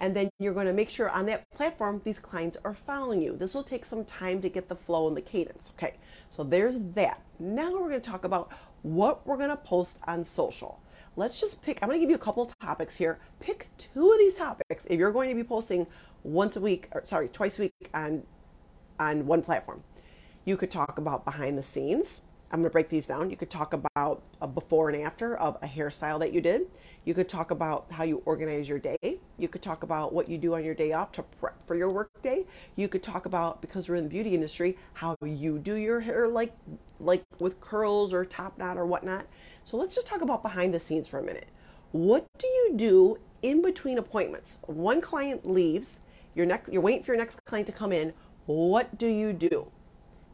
and 0.00 0.16
then 0.16 0.30
you're 0.38 0.54
going 0.54 0.66
to 0.66 0.72
make 0.72 0.90
sure 0.90 1.10
on 1.10 1.26
that 1.26 1.48
platform 1.50 2.00
these 2.04 2.18
clients 2.18 2.56
are 2.64 2.72
following 2.72 3.22
you. 3.22 3.36
This 3.36 3.54
will 3.54 3.62
take 3.62 3.84
some 3.84 4.04
time 4.04 4.40
to 4.42 4.48
get 4.48 4.68
the 4.68 4.76
flow 4.76 5.06
and 5.06 5.16
the 5.16 5.22
cadence. 5.22 5.70
Okay, 5.76 5.96
so 6.34 6.42
there's 6.42 6.78
that. 6.94 7.22
Now 7.38 7.70
we're 7.70 7.88
going 7.90 8.00
to 8.00 8.10
talk 8.10 8.24
about 8.24 8.50
what 8.82 9.26
we're 9.26 9.36
going 9.36 9.50
to 9.50 9.56
post 9.56 9.98
on 10.06 10.24
social. 10.24 10.80
Let's 11.16 11.40
just 11.40 11.62
pick, 11.62 11.78
I'm 11.82 11.88
going 11.88 12.00
to 12.00 12.02
give 12.02 12.10
you 12.10 12.16
a 12.16 12.18
couple 12.18 12.46
topics 12.62 12.96
here. 12.96 13.18
Pick 13.40 13.68
two 13.76 14.10
of 14.10 14.18
these 14.18 14.34
topics 14.34 14.86
if 14.88 14.98
you're 14.98 15.12
going 15.12 15.28
to 15.28 15.34
be 15.34 15.44
posting 15.44 15.86
once 16.22 16.56
a 16.56 16.60
week, 16.60 16.88
or 16.92 17.02
sorry, 17.04 17.28
twice 17.28 17.58
a 17.58 17.62
week 17.62 17.90
on 17.92 18.22
on 19.00 19.26
one 19.26 19.42
platform. 19.42 19.82
You 20.44 20.56
could 20.56 20.70
talk 20.70 20.98
about 20.98 21.24
behind 21.24 21.58
the 21.58 21.62
scenes. 21.62 22.20
I'm 22.52 22.60
going 22.60 22.70
to 22.70 22.72
break 22.72 22.88
these 22.88 23.06
down. 23.06 23.30
You 23.30 23.36
could 23.36 23.50
talk 23.50 23.72
about 23.72 24.22
a 24.40 24.46
before 24.46 24.90
and 24.90 25.02
after 25.02 25.36
of 25.36 25.56
a 25.62 25.66
hairstyle 25.66 26.18
that 26.20 26.32
you 26.32 26.40
did. 26.40 26.62
You 27.04 27.14
could 27.14 27.28
talk 27.28 27.50
about 27.50 27.90
how 27.92 28.04
you 28.04 28.22
organize 28.24 28.68
your 28.68 28.78
day. 28.78 29.09
You 29.40 29.48
could 29.48 29.62
talk 29.62 29.82
about 29.82 30.12
what 30.12 30.28
you 30.28 30.36
do 30.36 30.54
on 30.54 30.62
your 30.62 30.74
day 30.74 30.92
off 30.92 31.12
to 31.12 31.22
prep 31.22 31.66
for 31.66 31.74
your 31.74 31.90
work 31.90 32.10
day. 32.22 32.44
You 32.76 32.88
could 32.88 33.02
talk 33.02 33.24
about 33.24 33.62
because 33.62 33.88
we're 33.88 33.94
in 33.94 34.04
the 34.04 34.10
beauty 34.10 34.34
industry, 34.34 34.76
how 34.92 35.16
you 35.24 35.58
do 35.58 35.74
your 35.74 36.00
hair 36.00 36.28
like 36.28 36.54
like 37.00 37.22
with 37.38 37.58
curls 37.58 38.12
or 38.12 38.26
top 38.26 38.58
knot 38.58 38.76
or 38.76 38.84
whatnot. 38.84 39.26
So 39.64 39.78
let's 39.78 39.94
just 39.94 40.06
talk 40.06 40.20
about 40.20 40.42
behind 40.42 40.74
the 40.74 40.80
scenes 40.80 41.08
for 41.08 41.18
a 41.18 41.22
minute. 41.22 41.48
What 41.92 42.26
do 42.38 42.46
you 42.46 42.72
do 42.76 43.16
in 43.40 43.62
between 43.62 43.96
appointments? 43.96 44.58
One 44.66 45.00
client 45.00 45.48
leaves, 45.48 46.00
your 46.34 46.44
next 46.44 46.70
you're 46.70 46.82
waiting 46.82 47.02
for 47.02 47.12
your 47.12 47.18
next 47.18 47.42
client 47.46 47.66
to 47.68 47.72
come 47.72 47.92
in. 47.92 48.12
What 48.44 48.98
do 48.98 49.06
you 49.06 49.32
do? 49.32 49.72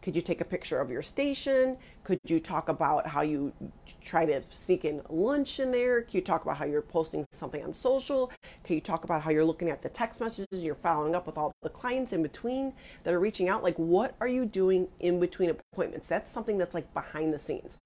Could 0.06 0.14
you 0.14 0.22
take 0.22 0.40
a 0.40 0.44
picture 0.44 0.78
of 0.78 0.88
your 0.88 1.02
station? 1.02 1.76
Could 2.04 2.20
you 2.28 2.38
talk 2.38 2.68
about 2.68 3.08
how 3.08 3.22
you 3.22 3.52
try 4.00 4.24
to 4.24 4.40
sneak 4.50 4.84
in 4.84 5.02
lunch 5.08 5.58
in 5.58 5.72
there? 5.72 6.02
Could 6.02 6.14
you 6.14 6.20
talk 6.20 6.44
about 6.44 6.58
how 6.58 6.64
you're 6.64 6.80
posting 6.80 7.26
something 7.32 7.60
on 7.64 7.74
social? 7.74 8.30
Could 8.62 8.74
you 8.74 8.80
talk 8.80 9.02
about 9.02 9.22
how 9.22 9.32
you're 9.32 9.44
looking 9.44 9.68
at 9.68 9.82
the 9.82 9.88
text 9.88 10.20
messages, 10.20 10.62
you're 10.62 10.76
following 10.76 11.16
up 11.16 11.26
with 11.26 11.36
all 11.36 11.52
the 11.60 11.70
clients 11.70 12.12
in 12.12 12.22
between 12.22 12.72
that 13.02 13.14
are 13.14 13.18
reaching 13.18 13.48
out? 13.48 13.64
Like, 13.64 13.74
what 13.78 14.14
are 14.20 14.28
you 14.28 14.46
doing 14.46 14.86
in 15.00 15.18
between 15.18 15.50
appointments? 15.50 16.06
That's 16.06 16.30
something 16.30 16.56
that's 16.56 16.72
like 16.72 16.94
behind 16.94 17.34
the 17.34 17.40
scenes. 17.40 17.76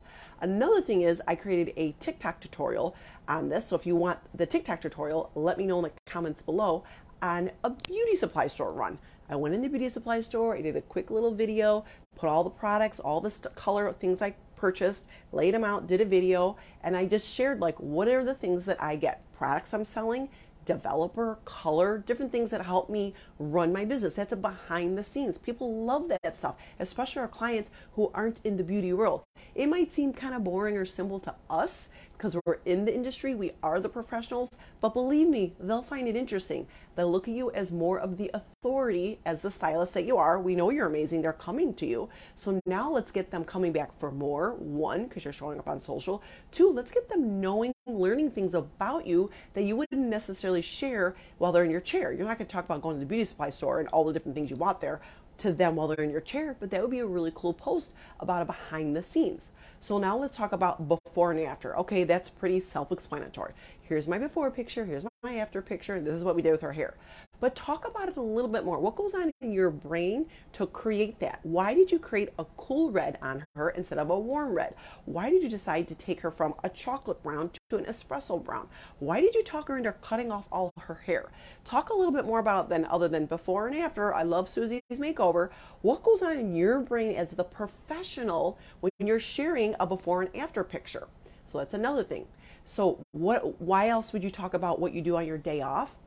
Another 0.43 0.83
thing 0.83 1.01
is, 1.01 1.23
I 1.27 1.37
created 1.37 1.73
a 1.79 1.93
TikTok 2.01 2.41
tutorial 2.41 2.95
on 3.29 3.49
this. 3.49 3.69
So 3.69 3.77
if 3.77 3.87
you 3.87 3.97
want 3.97 4.19
the 4.35 4.45
TikTok 4.45 4.83
tutorial, 4.83 5.31
let 5.35 5.57
me 5.57 5.65
know 5.65 5.79
in 5.79 5.85
the 5.85 5.93
comments 6.05 6.43
below 6.43 6.85
on 7.23 7.51
a 7.65 7.71
beauty 7.71 8.17
supply 8.17 8.47
store 8.47 8.73
run. 8.75 8.99
I 9.31 9.37
went 9.37 9.55
in 9.55 9.63
the 9.63 9.69
beauty 9.69 9.89
supply 9.89 10.21
store, 10.23 10.57
I 10.57 10.61
did 10.61 10.75
a 10.75 10.81
quick 10.81 11.09
little 11.09 11.31
video, 11.31 11.85
put 12.17 12.29
all 12.29 12.43
the 12.43 12.51
products, 12.51 12.99
all 12.99 13.21
the 13.21 13.31
st- 13.31 13.55
color 13.55 13.93
things 13.93 14.21
I 14.21 14.35
purchased, 14.57 15.07
laid 15.31 15.55
them 15.55 15.63
out, 15.63 15.87
did 15.87 16.01
a 16.01 16.05
video, 16.05 16.57
and 16.83 16.97
I 16.97 17.07
just 17.07 17.33
shared 17.33 17.61
like 17.61 17.79
what 17.79 18.09
are 18.09 18.25
the 18.25 18.35
things 18.35 18.67
that 18.67 18.83
I 18.83 18.97
get, 18.97 19.23
products 19.33 19.73
I'm 19.73 19.85
selling, 19.85 20.31
developer, 20.71 21.41
color, 21.45 21.99
different 21.99 22.31
things 22.31 22.53
that 22.53 22.65
help 22.65 22.89
me 22.89 23.13
run 23.41 23.73
my 23.73 23.85
business. 23.85 24.15
That's 24.15 24.33
a 24.33 24.37
behind 24.37 24.97
the 24.97 25.03
scenes. 25.03 25.37
People 25.37 25.85
love 25.85 26.09
that 26.09 26.37
stuff, 26.37 26.55
especially 26.79 27.23
our 27.23 27.27
clients 27.27 27.71
who 27.95 28.09
aren't 28.15 28.39
in 28.45 28.57
the 28.57 28.63
beauty 28.63 28.93
world. 28.93 29.25
It 29.57 29.69
might 29.69 29.93
seem 29.93 30.13
kind 30.13 30.33
of 30.33 30.45
boring 30.45 30.77
or 30.77 30.87
simple 30.87 31.19
to 31.21 31.35
us 31.51 31.89
because 32.17 32.37
we're 32.45 32.59
in 32.65 32.85
the 32.85 32.95
industry, 32.95 33.35
we 33.35 33.53
are 33.63 33.81
the 33.81 33.89
professionals, 33.89 34.51
but 34.81 34.93
believe 34.93 35.27
me, 35.27 35.55
they'll 35.59 35.83
find 35.83 36.07
it 36.07 36.15
interesting. 36.15 36.69
They'll 36.95 37.11
look 37.11 37.27
at 37.27 37.35
you 37.35 37.51
as 37.53 37.73
more 37.73 37.99
of 37.99 38.19
the 38.19 38.31
authority 38.35 39.21
as 39.25 39.41
the 39.41 39.51
stylist 39.51 39.95
that 39.95 40.05
you 40.05 40.19
are. 40.19 40.39
We 40.39 40.55
know 40.55 40.69
you're 40.69 40.87
amazing. 40.87 41.23
They're 41.23 41.33
coming 41.33 41.73
to 41.75 41.87
you. 41.87 42.11
So 42.35 42.61
now 42.67 42.91
let's 42.91 43.11
get 43.11 43.31
them 43.31 43.45
coming 43.45 43.73
back 43.73 43.99
for 43.99 44.11
more. 44.11 44.53
One, 44.55 45.07
because 45.07 45.25
you're 45.25 45.33
showing 45.33 45.59
up 45.59 45.67
on 45.67 45.81
social. 45.81 46.23
Two, 46.53 46.71
let's 46.71 46.93
get 46.93 47.09
them 47.09 47.41
knowing, 47.41 47.73
learning 47.99 48.31
things 48.31 48.55
about 48.55 49.07
you 49.07 49.31
that 49.55 49.63
you 49.63 49.77
wouldn't 49.77 50.09
necessarily 50.09 50.63
share 50.63 51.15
while 51.39 51.53
they're 51.53 51.65
in 51.65 51.71
your 51.71 51.81
chair. 51.81 52.13
You're 52.13 52.27
not 52.27 52.39
going 52.39 52.47
to 52.47 52.53
talk 52.53 52.65
about 52.65 52.83
going 52.83 52.97
to 52.97 53.01
the 53.01 53.07
beauty 53.07 53.25
supply 53.25 53.51
store 53.51 53.81
and 53.81 53.89
all 53.89 54.05
the 54.05 54.13
different 54.13 54.35
things 54.35 54.51
you 54.51 54.57
bought 54.57 54.81
there 54.81 55.01
to 55.39 55.53
them 55.53 55.77
while 55.77 55.89
they're 55.89 56.05
in 56.05 56.11
your 56.11 56.21
chair, 56.21 56.57
but 56.61 56.71
that 56.71 56.83
would 56.83 56.91
be 56.91 56.99
a 56.99 57.07
really 57.07 57.33
cool 57.35 57.53
post 57.53 57.95
about 58.21 58.43
a 58.43 58.45
behind 58.45 58.95
the 58.95 59.03
scenes. 59.03 59.53
So 59.81 59.99
now 59.99 60.17
let's 60.17 60.37
talk 60.37 60.53
about 60.53 60.87
before 60.87 61.33
and 61.33 61.41
after. 61.41 61.77
Okay, 61.79 62.05
that's 62.05 62.29
pretty 62.29 62.61
self 62.61 62.93
explanatory. 62.93 63.53
Here's 63.91 64.07
my 64.07 64.19
before 64.19 64.53
picture, 64.53 64.85
here's 64.85 65.05
my 65.25 65.39
after 65.39 65.61
picture, 65.61 65.97
and 65.97 66.07
this 66.07 66.15
is 66.15 66.23
what 66.23 66.37
we 66.37 66.43
did 66.43 66.53
with 66.53 66.61
her 66.61 66.73
hair. 66.73 66.95
But 67.41 67.57
talk 67.57 67.89
about 67.89 68.09
it 68.09 68.17
a 68.17 68.23
little 68.23 68.49
bit 68.49 68.65
more. 68.65 68.79
What 68.79 68.95
goes 68.95 69.17
on 69.17 69.33
in 69.41 69.51
your 69.51 69.69
brain 69.71 70.27
to 70.53 70.69
create 70.69 71.19
that? 71.19 71.41
Why 71.43 71.75
did 71.75 71.91
you 71.91 71.99
create 71.99 72.29
a 72.39 72.45
cool 72.57 72.93
red 72.93 73.19
on 73.21 73.45
her 73.57 73.71
instead 73.71 73.99
of 73.99 74.09
a 74.11 74.17
warm 74.17 74.55
red? 74.55 74.77
Why 75.07 75.29
did 75.29 75.43
you 75.43 75.49
decide 75.49 75.89
to 75.89 75.97
take 75.97 76.21
her 76.21 76.31
from 76.31 76.55
a 76.63 76.69
chocolate 76.69 77.21
brown 77.21 77.51
to 77.71 77.79
an 77.79 77.85
espresso 77.87 78.41
brown? 78.41 78.69
Why 79.01 79.21
did 79.21 79.35
you 79.35 79.43
talk 79.43 79.67
her 79.67 79.77
into 79.77 79.91
cutting 79.91 80.31
off 80.31 80.47
all 80.53 80.73
her 80.79 81.03
hair? 81.07 81.33
Talk 81.65 81.91
a 81.91 81.95
little 81.95 82.13
bit 82.13 82.27
more 82.27 82.39
about 82.39 82.69
then 82.69 82.85
other 82.85 83.09
than 83.09 83.27
before 83.27 83.67
and 83.67 83.77
after. 83.77 84.15
I 84.15 84.23
love 84.23 84.49
Susie's 84.49 84.83
makeover. 84.93 85.51
What 85.83 86.05
goes 86.05 86.23
on 86.23 86.37
in 86.37 86.55
your 86.55 86.79
brain 86.79 87.17
as 87.17 87.33
the 87.33 87.43
professional 87.43 88.57
when 88.79 88.93
you're 89.01 89.19
sharing 89.19 89.75
a 89.81 89.87
before 89.89 90.23
and 90.23 90.37
after 90.37 90.63
picture? 90.63 91.09
So 91.45 91.59
that's 91.59 91.75
another 91.75 92.05
thing. 92.05 92.29
So, 92.71 93.05
what? 93.11 93.61
Why 93.61 93.89
else 93.89 94.13
would 94.13 94.23
you 94.23 94.31
talk 94.31 94.55
about 94.55 94.79
what 94.79 94.93
you 94.93 95.03
do 95.03 95.17
on 95.17 95.27
your 95.27 95.39
day 95.39 95.61
off 95.61 95.99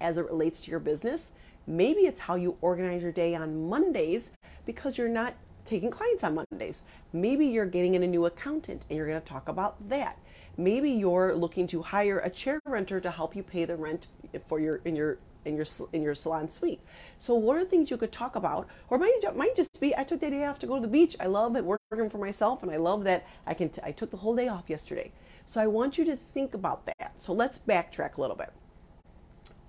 as 0.00 0.16
it 0.16 0.24
relates 0.24 0.62
to 0.62 0.70
your 0.70 0.80
business? 0.80 1.32
Maybe 1.66 2.06
it's 2.06 2.22
how 2.22 2.34
you 2.34 2.56
organize 2.62 3.02
your 3.02 3.12
day 3.12 3.34
on 3.34 3.68
Mondays 3.68 4.32
because 4.64 4.96
you're 4.96 5.10
not 5.10 5.34
taking 5.66 5.90
clients 5.90 6.24
on 6.24 6.34
Mondays. 6.50 6.80
Maybe 7.12 7.44
you're 7.44 7.66
getting 7.66 7.94
in 7.94 8.02
a 8.02 8.06
new 8.06 8.24
accountant 8.24 8.86
and 8.88 8.96
you're 8.96 9.06
going 9.06 9.20
to 9.20 9.28
talk 9.28 9.50
about 9.50 9.86
that. 9.90 10.18
Maybe 10.56 10.90
you're 10.90 11.34
looking 11.36 11.66
to 11.66 11.82
hire 11.82 12.20
a 12.20 12.30
chair 12.30 12.58
renter 12.64 12.98
to 12.98 13.10
help 13.10 13.36
you 13.36 13.42
pay 13.42 13.66
the 13.66 13.76
rent 13.76 14.06
for 14.46 14.58
your 14.58 14.76
in 14.86 14.96
your 14.96 15.18
in 15.44 15.56
your 15.56 15.66
in 15.92 16.00
your 16.00 16.14
salon 16.14 16.48
suite. 16.48 16.80
So 17.18 17.34
what 17.34 17.58
are 17.58 17.66
things 17.66 17.90
you 17.90 17.98
could 17.98 18.12
talk 18.12 18.34
about, 18.34 18.66
or 18.88 18.96
might 18.96 19.20
might 19.36 19.54
just 19.54 19.78
be 19.78 19.94
I 19.94 20.04
took 20.04 20.20
the 20.20 20.30
day 20.30 20.46
off 20.46 20.58
to 20.60 20.66
go 20.66 20.76
to 20.76 20.80
the 20.80 20.88
beach. 20.88 21.16
I 21.20 21.26
love 21.26 21.54
it 21.54 21.66
working 21.66 22.08
for 22.08 22.16
myself, 22.16 22.62
and 22.62 22.72
I 22.72 22.78
love 22.78 23.04
that 23.04 23.26
I 23.46 23.52
can. 23.52 23.68
T- 23.68 23.82
I 23.84 23.92
took 23.92 24.10
the 24.10 24.16
whole 24.16 24.34
day 24.34 24.48
off 24.48 24.70
yesterday. 24.70 25.12
So 25.52 25.60
I 25.60 25.66
want 25.66 25.98
you 25.98 26.06
to 26.06 26.16
think 26.16 26.54
about 26.54 26.86
that. 26.86 27.12
So 27.18 27.34
let's 27.34 27.58
backtrack 27.58 28.16
a 28.16 28.22
little 28.22 28.36
bit. 28.36 28.54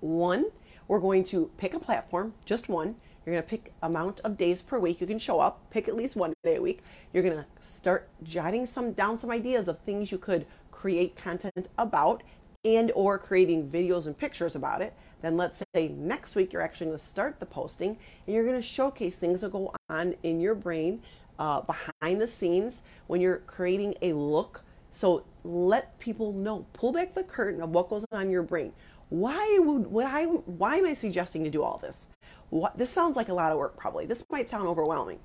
One, 0.00 0.46
we're 0.88 0.98
going 0.98 1.24
to 1.24 1.50
pick 1.58 1.74
a 1.74 1.78
platform, 1.78 2.32
just 2.46 2.70
one. 2.70 2.96
You're 3.26 3.34
going 3.34 3.42
to 3.42 3.50
pick 3.50 3.74
amount 3.82 4.20
of 4.20 4.38
days 4.38 4.62
per 4.62 4.78
week 4.78 5.02
you 5.02 5.06
can 5.06 5.18
show 5.18 5.40
up. 5.40 5.60
Pick 5.70 5.86
at 5.86 5.94
least 5.94 6.16
one 6.16 6.32
day 6.42 6.56
a 6.56 6.62
week. 6.62 6.80
You're 7.12 7.22
going 7.22 7.36
to 7.36 7.44
start 7.60 8.08
jotting 8.22 8.64
some 8.64 8.92
down 8.92 9.18
some 9.18 9.30
ideas 9.30 9.68
of 9.68 9.78
things 9.80 10.10
you 10.10 10.16
could 10.16 10.46
create 10.70 11.16
content 11.16 11.68
about 11.76 12.22
and 12.64 12.90
or 12.94 13.18
creating 13.18 13.68
videos 13.68 14.06
and 14.06 14.16
pictures 14.16 14.56
about 14.56 14.80
it. 14.80 14.94
Then 15.20 15.36
let's 15.36 15.62
say 15.74 15.88
next 15.88 16.34
week 16.34 16.54
you're 16.54 16.62
actually 16.62 16.86
going 16.86 16.98
to 16.98 17.04
start 17.04 17.40
the 17.40 17.46
posting 17.46 17.98
and 18.26 18.34
you're 18.34 18.46
going 18.46 18.56
to 18.56 18.66
showcase 18.66 19.16
things 19.16 19.42
that 19.42 19.52
go 19.52 19.70
on 19.90 20.14
in 20.22 20.40
your 20.40 20.54
brain 20.54 21.02
uh, 21.38 21.60
behind 21.60 22.22
the 22.22 22.26
scenes 22.26 22.84
when 23.06 23.20
you're 23.20 23.40
creating 23.40 23.94
a 24.00 24.14
look 24.14 24.64
so 24.90 25.24
let 25.44 25.98
people 25.98 26.32
know. 26.32 26.66
Pull 26.72 26.92
back 26.92 27.14
the 27.14 27.22
curtain 27.22 27.60
of 27.60 27.70
what 27.70 27.88
goes 27.88 28.04
on 28.10 28.22
in 28.22 28.30
your 28.30 28.42
brain. 28.42 28.72
Why 29.10 29.58
would, 29.60 30.06
I? 30.06 30.24
Why 30.24 30.76
am 30.76 30.86
I 30.86 30.94
suggesting 30.94 31.44
to 31.44 31.50
do 31.50 31.62
all 31.62 31.78
this? 31.78 32.06
What, 32.50 32.76
this 32.76 32.90
sounds 32.90 33.16
like 33.16 33.28
a 33.28 33.34
lot 33.34 33.52
of 33.52 33.58
work. 33.58 33.76
Probably 33.76 34.06
this 34.06 34.24
might 34.30 34.48
sound 34.48 34.66
overwhelming. 34.66 35.20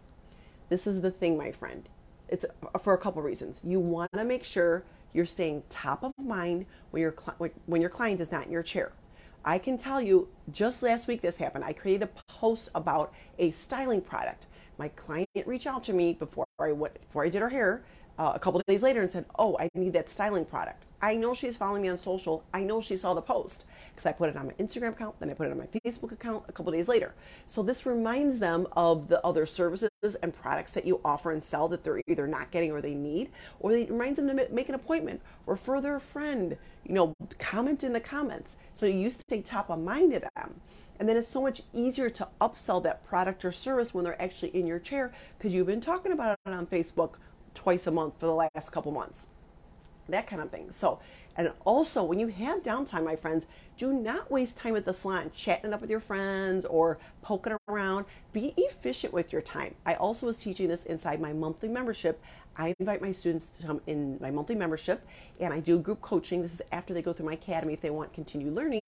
This 0.68 0.86
is 0.86 1.02
the 1.02 1.12
thing, 1.12 1.38
my 1.38 1.52
friend. 1.52 1.88
It's 2.28 2.46
for 2.84 2.94
a 2.94 2.98
couple 2.98 3.22
reasons. 3.22 3.60
You 3.64 3.80
want 3.80 4.12
to 4.14 4.24
make 4.24 4.44
sure 4.44 4.84
you're 5.14 5.26
staying 5.26 5.64
top 5.70 6.04
of 6.04 6.12
mind 6.18 6.66
when 6.92 7.02
your 7.02 7.12
when 7.66 7.82
your 7.82 7.90
client 7.90 8.22
is 8.22 8.32
not 8.32 8.46
in 8.46 8.52
your 8.52 8.64
chair. 8.64 8.92
I 9.44 9.58
can 9.58 9.78
tell 9.78 10.02
you, 10.02 10.28
just 10.52 10.84
last 10.84 11.08
week 11.08 11.22
this 11.22 11.38
happened. 11.38 11.64
I 11.64 11.74
created 11.74 12.04
a 12.04 12.32
post 12.32 12.70
about 12.76 13.14
a 13.38 13.52
styling 13.52 14.02
product. 14.02 14.48
My 14.78 14.90
client 14.90 15.30
reached 15.46 15.68
out 15.68 15.84
to 15.86 15.94
me 15.94 16.14
before 16.14 16.46
I 16.60 16.74
went, 16.74 17.00
before 17.02 17.24
I 17.24 17.30
did 17.30 17.42
her 17.42 17.50
hair 17.50 17.84
uh, 18.20 18.34
a 18.36 18.40
couple 18.40 18.62
days 18.68 18.84
later 18.84 19.02
and 19.02 19.10
said, 19.10 19.26
Oh, 19.40 19.58
I 19.60 19.70
need 19.74 19.94
that 19.94 20.10
styling 20.10 20.46
product. 20.46 20.84
I 21.02 21.16
know 21.16 21.34
she's 21.34 21.56
following 21.56 21.82
me 21.82 21.88
on 21.88 21.98
social. 21.98 22.44
I 22.54 22.62
know 22.62 22.82
she 22.82 22.98
saw 22.98 23.14
the 23.14 23.22
post 23.22 23.66
because 23.96 24.06
I 24.06 24.12
put 24.12 24.30
it 24.30 24.36
on 24.36 24.48
my 24.48 24.54
Instagram 24.54 24.90
account, 24.90 25.18
then 25.20 25.30
I 25.30 25.34
put 25.34 25.48
it 25.48 25.52
on 25.52 25.58
my 25.58 25.68
Facebook 25.68 26.12
account 26.12 26.44
a 26.50 26.52
couple 26.52 26.74
days 26.74 26.90
later. 26.90 27.16
So 27.48 27.64
this 27.64 27.86
reminds 27.86 28.40
them 28.40 28.68
of 28.74 29.08
the 29.08 29.26
other 29.26 29.46
services 29.46 29.90
and 30.22 30.34
products 30.34 30.74
that 30.74 30.86
you 30.86 31.00
offer 31.06 31.32
and 31.32 31.42
sell 31.42 31.70
that 31.70 31.86
they're 31.86 32.02
either 32.08 32.28
not 32.28 32.52
getting 32.52 32.72
or 32.72 32.82
they 32.82 32.94
need, 32.94 33.30
or 33.62 33.72
it 33.72 33.90
reminds 33.90 34.20
them 34.20 34.28
to 34.28 34.48
make 34.52 34.68
an 34.68 34.76
appointment, 34.76 35.22
refer 35.46 35.80
their 35.80 36.00
friend, 36.00 36.58
you 36.86 36.94
know, 36.94 37.14
comment 37.40 37.84
in 37.84 37.94
the 37.94 38.00
comments. 38.02 38.58
So 38.74 38.86
you 38.86 39.10
stay 39.10 39.42
top 39.42 39.70
of 39.70 39.80
mind 39.80 40.14
to 40.14 40.20
them. 40.20 40.60
And 41.00 41.08
then 41.08 41.16
it's 41.16 41.30
so 41.30 41.42
much 41.42 41.62
easier 41.74 42.10
to 42.10 42.28
upsell 42.42 42.84
that 42.84 43.08
product 43.08 43.46
or 43.46 43.54
service 43.54 43.94
when 43.94 44.04
they're 44.04 44.22
actually 44.22 44.50
in 44.50 44.68
your 44.68 44.80
chair 44.80 45.14
because 45.38 45.54
you've 45.54 45.68
been 45.68 45.80
talking 45.80 46.12
about 46.12 46.38
it 46.46 46.52
on 46.52 46.68
Facebook 46.68 47.16
twice 47.54 47.88
a 47.88 47.92
month 47.92 48.16
for 48.20 48.26
the 48.26 48.34
last 48.34 48.72
couple 48.72 48.92
months. 48.92 49.28
That 50.08 50.28
kind 50.28 50.42
of 50.42 50.50
thing. 50.50 50.72
So, 50.72 51.00
and 51.36 51.52
also 51.66 52.04
when 52.04 52.20
you 52.20 52.28
have 52.28 52.64
downtime, 52.64 53.06
my 53.06 53.16
friends, 53.16 53.48
do 53.78 53.94
not 53.94 54.30
waste 54.30 54.58
time 54.58 54.76
at 54.76 54.84
the 54.84 54.94
salon 54.94 55.32
chatting 55.34 55.74
up 55.74 55.80
with 55.80 55.90
your 55.90 56.02
friends 56.02 56.66
or 56.66 57.00
poking 57.22 57.56
around. 57.70 58.06
Be 58.34 58.54
efficient 58.58 59.14
with 59.14 59.32
your 59.32 59.42
time. 59.42 59.74
I 59.86 59.94
also 59.94 60.26
was 60.26 60.38
teaching 60.38 60.68
this 60.68 60.86
inside 60.86 61.22
my 61.22 61.32
monthly 61.32 61.70
membership. 61.70 62.22
I 62.58 62.74
invite 62.78 63.02
my 63.02 63.14
students 63.14 63.50
to 63.52 63.66
come 63.66 63.80
in 63.88 64.18
my 64.20 64.32
monthly 64.32 64.56
membership 64.56 65.08
and 65.40 65.54
I 65.54 65.62
do 65.62 65.80
group 65.80 66.02
coaching. 66.02 66.42
This 66.42 66.56
is 66.56 66.62
after 66.74 66.94
they 66.94 67.02
go 67.02 67.14
through 67.14 67.28
my 67.28 67.34
academy 67.34 67.72
if 67.72 67.80
they 67.80 67.90
want 67.90 68.12
continued 68.12 68.54
learning. 68.54 68.82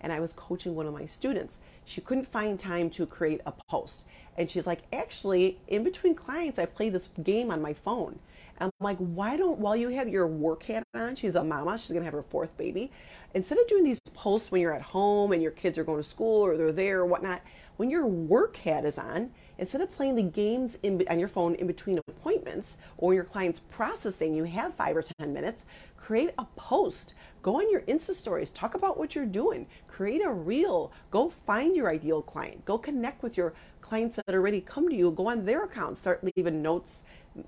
And 0.00 0.10
I 0.10 0.20
was 0.20 0.32
coaching 0.32 0.74
one 0.74 0.86
of 0.86 0.94
my 0.94 1.04
students. 1.04 1.60
She 1.84 2.00
couldn't 2.00 2.26
find 2.26 2.58
time 2.58 2.88
to 2.90 3.04
create 3.04 3.42
a 3.44 3.52
post. 3.68 4.04
And 4.38 4.50
she's 4.50 4.66
like, 4.66 4.80
actually, 4.94 5.58
in 5.66 5.84
between 5.84 6.14
clients, 6.14 6.58
I 6.58 6.64
play 6.64 6.88
this 6.88 7.10
game 7.22 7.50
on 7.50 7.60
my 7.60 7.74
phone. 7.74 8.18
I'm 8.60 8.70
like, 8.80 8.98
why 8.98 9.36
don't, 9.36 9.58
while 9.58 9.76
you 9.76 9.88
have 9.90 10.08
your 10.08 10.26
work 10.26 10.64
hat 10.64 10.82
on, 10.94 11.14
she's 11.14 11.34
a 11.34 11.44
mama, 11.44 11.78
she's 11.78 11.92
gonna 11.92 12.04
have 12.04 12.14
her 12.14 12.22
fourth 12.22 12.56
baby. 12.56 12.90
Instead 13.34 13.58
of 13.58 13.66
doing 13.68 13.84
these 13.84 14.00
posts 14.00 14.50
when 14.50 14.60
you're 14.60 14.74
at 14.74 14.82
home 14.82 15.32
and 15.32 15.42
your 15.42 15.52
kids 15.52 15.78
are 15.78 15.84
going 15.84 16.02
to 16.02 16.08
school 16.08 16.44
or 16.44 16.56
they're 16.56 16.72
there 16.72 17.00
or 17.00 17.06
whatnot, 17.06 17.42
when 17.76 17.90
your 17.90 18.06
work 18.06 18.56
hat 18.56 18.84
is 18.84 18.98
on, 18.98 19.30
Instead 19.58 19.80
of 19.80 19.90
playing 19.90 20.14
the 20.14 20.22
games 20.22 20.78
in, 20.82 21.02
on 21.10 21.18
your 21.18 21.28
phone 21.28 21.54
in 21.56 21.66
between 21.66 21.98
appointments 22.08 22.78
or 22.96 23.12
your 23.12 23.24
client's 23.24 23.60
processing, 23.70 24.34
you 24.34 24.44
have 24.44 24.72
five 24.74 24.96
or 24.96 25.02
10 25.18 25.32
minutes, 25.32 25.66
create 25.96 26.30
a 26.38 26.44
post. 26.56 27.14
Go 27.42 27.56
on 27.56 27.70
your 27.70 27.82
Insta 27.82 28.14
stories, 28.14 28.50
talk 28.50 28.74
about 28.74 28.98
what 28.98 29.14
you're 29.14 29.26
doing, 29.26 29.66
create 29.86 30.24
a 30.24 30.30
reel, 30.30 30.92
go 31.10 31.30
find 31.30 31.76
your 31.76 31.90
ideal 31.90 32.22
client, 32.22 32.64
go 32.64 32.78
connect 32.78 33.22
with 33.22 33.36
your 33.36 33.52
clients 33.80 34.16
that 34.16 34.34
already 34.34 34.60
come 34.60 34.88
to 34.88 34.94
you, 34.94 35.10
go 35.10 35.28
on 35.28 35.44
their 35.44 35.64
accounts, 35.64 36.00
start 36.00 36.22
leaving 36.36 36.62
notes, 36.62 37.04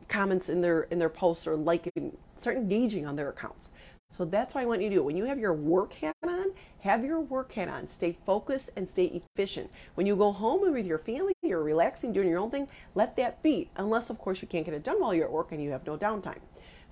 comments 0.09 0.49
in 0.49 0.61
their 0.61 0.83
in 0.83 0.99
their 0.99 1.09
posts 1.09 1.47
or 1.47 1.57
liking, 1.57 2.17
start 2.39 2.57
engaging 2.57 3.07
on 3.07 3.17
their 3.17 3.29
accounts. 3.29 3.71
So 4.11 4.25
that's 4.25 4.55
what 4.55 4.63
I 4.63 4.67
want 4.67 4.83
you 4.83 4.89
to 4.89 4.97
do. 4.97 5.03
When 5.03 5.17
you 5.17 5.25
have 5.25 5.39
your 5.39 5.55
work 5.55 5.93
hat 5.95 6.17
on, 6.27 6.47
have 6.81 7.05
your 7.05 7.21
work 7.21 7.53
hat 7.53 7.69
on. 7.69 7.89
Stay 7.89 8.17
focused 8.27 8.71
and 8.77 8.89
stay 8.89 9.05
efficient. 9.05 9.71
When 9.95 10.07
you 10.07 10.17
go 10.17 10.33
home 10.33 10.65
and 10.65 10.75
with 10.75 10.87
your 10.87 10.99
family, 10.99 11.33
you're 11.43 11.63
relaxing, 11.63 12.13
doing 12.13 12.29
your 12.29 12.41
own 12.41 12.51
thing, 12.51 12.69
let 12.95 13.17
that 13.17 13.43
be. 13.43 13.71
Unless, 13.77 14.11
of 14.11 14.19
course, 14.19 14.43
you 14.43 14.49
can't 14.49 14.65
get 14.65 14.75
it 14.75 14.83
done 14.83 15.01
while 15.01 15.15
you're 15.15 15.27
at 15.27 15.33
work 15.33 15.53
and 15.53 15.63
you 15.63 15.71
have 15.71 15.87
no 15.87 15.97
downtime. 15.97 16.41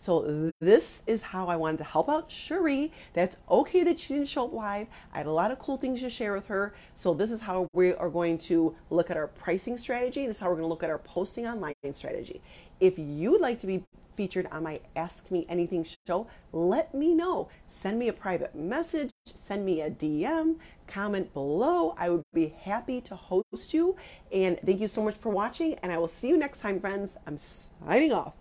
So 0.00 0.52
this 0.60 1.02
is 1.08 1.22
how 1.22 1.48
I 1.48 1.56
wanted 1.56 1.78
to 1.78 1.84
help 1.84 2.08
out 2.08 2.30
Cherie. 2.30 2.92
That's 3.14 3.36
okay 3.50 3.82
that 3.82 3.98
she 3.98 4.14
didn't 4.14 4.28
show 4.28 4.44
up 4.44 4.52
live. 4.52 4.86
I 5.12 5.18
had 5.18 5.26
a 5.26 5.32
lot 5.32 5.50
of 5.50 5.58
cool 5.58 5.76
things 5.76 6.02
to 6.02 6.10
share 6.10 6.34
with 6.34 6.46
her. 6.46 6.72
So 6.94 7.14
this 7.14 7.32
is 7.32 7.40
how 7.40 7.66
we 7.72 7.92
are 7.94 8.08
going 8.08 8.38
to 8.38 8.76
look 8.90 9.10
at 9.10 9.16
our 9.16 9.26
pricing 9.26 9.76
strategy. 9.76 10.24
This 10.24 10.36
is 10.36 10.40
how 10.40 10.50
we're 10.50 10.54
going 10.54 10.66
to 10.66 10.68
look 10.68 10.84
at 10.84 10.90
our 10.90 10.98
posting 10.98 11.48
online 11.48 11.74
strategy. 11.94 12.40
If 12.78 12.96
you'd 12.96 13.40
like 13.40 13.58
to 13.58 13.66
be 13.66 13.82
featured 14.18 14.48
on 14.50 14.64
my 14.64 14.80
Ask 14.96 15.30
Me 15.30 15.46
Anything 15.48 15.86
show, 16.08 16.26
let 16.52 16.92
me 16.92 17.14
know. 17.14 17.48
Send 17.68 18.00
me 18.00 18.08
a 18.08 18.12
private 18.12 18.52
message, 18.52 19.12
send 19.32 19.64
me 19.64 19.80
a 19.80 19.92
DM, 19.92 20.56
comment 20.88 21.32
below. 21.32 21.94
I 21.96 22.10
would 22.10 22.24
be 22.34 22.48
happy 22.48 23.00
to 23.02 23.14
host 23.14 23.72
you. 23.72 23.94
And 24.32 24.58
thank 24.66 24.80
you 24.80 24.88
so 24.88 25.04
much 25.04 25.16
for 25.16 25.30
watching, 25.30 25.74
and 25.84 25.92
I 25.92 25.98
will 25.98 26.08
see 26.08 26.26
you 26.26 26.36
next 26.36 26.58
time, 26.62 26.80
friends. 26.80 27.16
I'm 27.28 27.38
signing 27.38 28.12
off. 28.12 28.34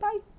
Bye. 0.00 0.33